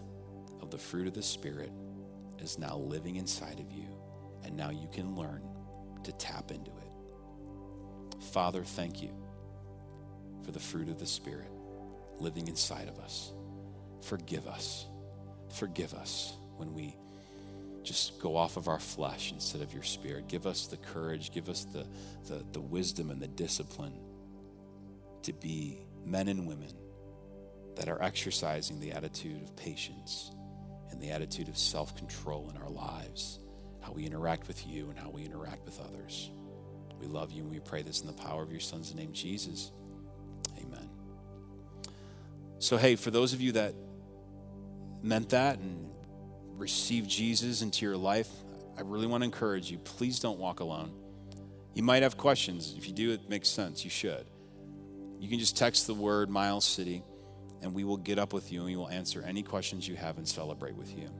of 0.60 0.70
the 0.70 0.78
fruit 0.78 1.06
of 1.06 1.14
the 1.14 1.22
Spirit 1.22 1.70
is 2.38 2.58
now 2.58 2.76
living 2.76 3.16
inside 3.16 3.60
of 3.60 3.70
you, 3.70 3.86
and 4.44 4.56
now 4.56 4.70
you 4.70 4.88
can 4.92 5.14
learn 5.14 5.42
to 6.04 6.12
tap 6.12 6.50
into 6.50 6.70
it. 6.70 8.22
Father, 8.32 8.62
thank 8.64 9.02
you 9.02 9.10
for 10.42 10.52
the 10.52 10.60
fruit 10.60 10.88
of 10.88 10.98
the 10.98 11.06
Spirit 11.06 11.50
living 12.18 12.48
inside 12.48 12.88
of 12.88 12.98
us. 12.98 13.32
Forgive 14.02 14.46
us. 14.46 14.86
Forgive 15.54 15.94
us 15.94 16.34
when 16.56 16.72
we 16.74 16.96
just 17.84 18.18
go 18.18 18.36
off 18.36 18.56
of 18.56 18.66
our 18.66 18.80
flesh 18.80 19.32
instead 19.32 19.60
of 19.60 19.72
your 19.72 19.82
spirit. 19.82 20.26
Give 20.28 20.46
us 20.46 20.66
the 20.66 20.76
courage, 20.76 21.32
give 21.32 21.48
us 21.48 21.64
the, 21.64 21.86
the, 22.28 22.44
the 22.52 22.60
wisdom 22.60 23.10
and 23.10 23.20
the 23.20 23.28
discipline 23.28 23.94
to 25.22 25.32
be 25.32 25.78
men 26.04 26.28
and 26.28 26.46
women 26.46 26.72
that 27.76 27.88
are 27.88 28.02
exercising 28.02 28.80
the 28.80 28.92
attitude 28.92 29.42
of 29.42 29.54
patience 29.56 30.30
and 30.90 31.00
the 31.00 31.10
attitude 31.10 31.48
of 31.48 31.58
self 31.58 31.96
control 31.96 32.50
in 32.54 32.60
our 32.60 32.70
lives, 32.70 33.38
how 33.82 33.92
we 33.92 34.04
interact 34.04 34.48
with 34.48 34.66
you 34.66 34.88
and 34.90 34.98
how 34.98 35.10
we 35.10 35.24
interact 35.24 35.64
with 35.64 35.80
others. 35.80 36.30
We 37.00 37.06
love 37.06 37.32
you 37.32 37.42
and 37.42 37.50
we 37.50 37.60
pray 37.60 37.82
this 37.82 38.00
in 38.00 38.06
the 38.06 38.12
power 38.12 38.42
of 38.42 38.50
your 38.50 38.60
Son's 38.60 38.94
name, 38.94 39.12
Jesus. 39.12 39.72
Amen. 40.58 40.88
So, 42.58 42.76
hey, 42.76 42.96
for 42.96 43.10
those 43.10 43.32
of 43.32 43.40
you 43.40 43.52
that 43.52 43.74
meant 45.02 45.30
that 45.30 45.58
and 45.58 45.93
received 46.56 47.08
Jesus 47.08 47.62
into 47.62 47.84
your 47.84 47.96
life, 47.96 48.28
I 48.76 48.82
really 48.82 49.06
want 49.06 49.22
to 49.22 49.26
encourage 49.26 49.70
you 49.70 49.78
please 49.78 50.18
don't 50.20 50.38
walk 50.38 50.60
alone. 50.60 50.92
You 51.74 51.82
might 51.82 52.02
have 52.02 52.16
questions. 52.16 52.74
If 52.76 52.86
you 52.86 52.94
do, 52.94 53.10
it 53.12 53.28
makes 53.28 53.48
sense. 53.48 53.84
You 53.84 53.90
should. 53.90 54.26
You 55.18 55.28
can 55.28 55.38
just 55.38 55.56
text 55.56 55.86
the 55.86 55.94
word 55.94 56.30
Miles 56.30 56.64
City, 56.64 57.02
and 57.62 57.74
we 57.74 57.84
will 57.84 57.96
get 57.96 58.18
up 58.18 58.32
with 58.32 58.52
you 58.52 58.60
and 58.60 58.66
we 58.66 58.76
will 58.76 58.90
answer 58.90 59.22
any 59.26 59.42
questions 59.42 59.88
you 59.88 59.96
have 59.96 60.18
and 60.18 60.28
celebrate 60.28 60.76
with 60.76 60.96
you. 60.96 61.10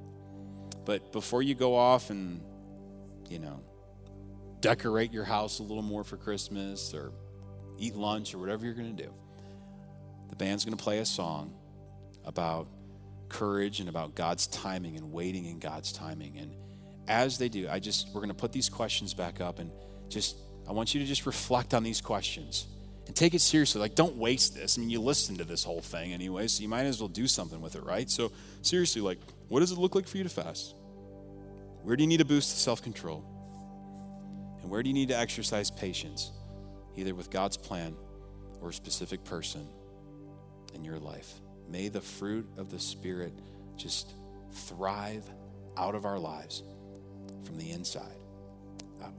But 0.84 1.12
before 1.12 1.42
you 1.42 1.54
go 1.54 1.74
off 1.74 2.10
and, 2.10 2.40
you 3.28 3.38
know, 3.38 3.60
decorate 4.60 5.12
your 5.12 5.24
house 5.24 5.58
a 5.58 5.62
little 5.62 5.82
more 5.82 6.04
for 6.04 6.16
Christmas 6.16 6.92
or 6.94 7.12
eat 7.78 7.96
lunch 7.96 8.34
or 8.34 8.38
whatever 8.38 8.64
you're 8.64 8.74
going 8.74 8.94
to 8.94 9.02
do, 9.02 9.12
the 10.28 10.36
band's 10.36 10.64
going 10.64 10.76
to 10.76 10.82
play 10.82 10.98
a 10.98 11.06
song 11.06 11.54
about 12.24 12.68
courage 13.28 13.80
and 13.80 13.88
about 13.88 14.14
God's 14.14 14.46
timing 14.46 14.96
and 14.96 15.12
waiting 15.12 15.46
in 15.46 15.58
God's 15.58 15.92
timing. 15.92 16.38
And 16.38 16.54
as 17.08 17.38
they 17.38 17.48
do, 17.48 17.68
I 17.70 17.78
just, 17.78 18.08
we're 18.08 18.20
going 18.20 18.28
to 18.28 18.34
put 18.34 18.52
these 18.52 18.68
questions 18.68 19.14
back 19.14 19.40
up 19.40 19.58
and 19.58 19.70
just, 20.08 20.36
I 20.68 20.72
want 20.72 20.94
you 20.94 21.00
to 21.00 21.06
just 21.06 21.26
reflect 21.26 21.74
on 21.74 21.82
these 21.82 22.00
questions 22.00 22.66
and 23.06 23.14
take 23.14 23.34
it 23.34 23.40
seriously. 23.40 23.80
Like, 23.80 23.94
don't 23.94 24.16
waste 24.16 24.54
this. 24.54 24.78
I 24.78 24.80
mean, 24.80 24.90
you 24.90 25.00
listen 25.00 25.36
to 25.36 25.44
this 25.44 25.64
whole 25.64 25.80
thing 25.80 26.12
anyway, 26.12 26.46
so 26.46 26.62
you 26.62 26.68
might 26.68 26.84
as 26.84 27.00
well 27.00 27.08
do 27.08 27.26
something 27.26 27.60
with 27.60 27.76
it, 27.76 27.84
right? 27.84 28.08
So, 28.10 28.32
seriously, 28.62 29.02
like, 29.02 29.18
what 29.48 29.60
does 29.60 29.72
it 29.72 29.78
look 29.78 29.94
like 29.94 30.06
for 30.06 30.16
you 30.16 30.22
to 30.22 30.30
fast? 30.30 30.74
Where 31.82 31.96
do 31.96 32.02
you 32.02 32.08
need 32.08 32.22
a 32.22 32.24
boost 32.24 32.58
self 32.62 32.82
control? 32.82 33.24
And 34.62 34.70
where 34.70 34.82
do 34.82 34.88
you 34.88 34.94
need 34.94 35.08
to 35.08 35.18
exercise 35.18 35.70
patience, 35.70 36.32
either 36.96 37.14
with 37.14 37.30
God's 37.30 37.58
plan 37.58 37.94
or 38.62 38.70
a 38.70 38.72
specific 38.72 39.22
person 39.24 39.68
in 40.72 40.82
your 40.82 40.98
life? 40.98 41.40
May 41.74 41.88
the 41.88 42.00
fruit 42.00 42.48
of 42.56 42.70
the 42.70 42.78
Spirit 42.78 43.32
just 43.76 44.14
thrive 44.52 45.28
out 45.76 45.96
of 45.96 46.04
our 46.04 46.20
lives 46.20 46.62
from 47.42 47.58
the 47.58 47.72
inside. 47.72 48.14
He'll 49.00 49.12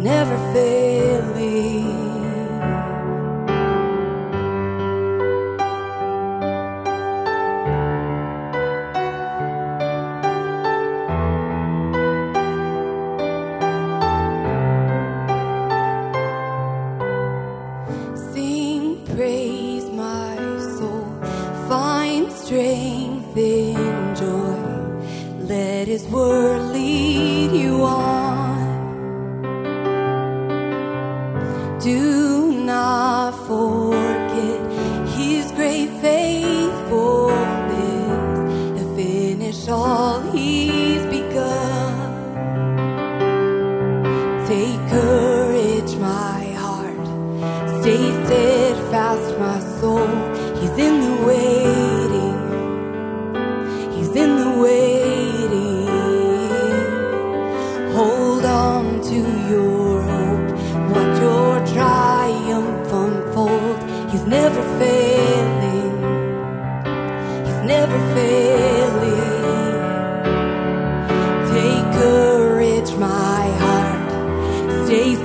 never 0.00 0.36
failing. 0.54 2.19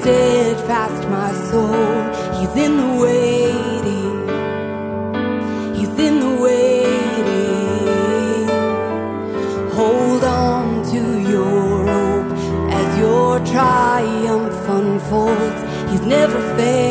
steadfast, 0.05 1.09
my 1.09 1.31
soul. 1.49 1.95
He's 2.37 2.55
in 2.63 2.77
the 2.77 2.91
waiting. 3.05 4.17
He's 5.77 5.95
in 6.07 6.19
the 6.19 6.33
waiting. 6.45 7.87
Hold 9.79 10.23
on 10.23 10.83
to 10.91 11.01
your 11.33 11.87
hope 11.91 12.31
as 12.79 12.87
your 12.99 13.39
triumph 13.53 14.69
unfolds. 14.77 15.61
He's 15.91 16.05
never 16.05 16.39
failed. 16.55 16.84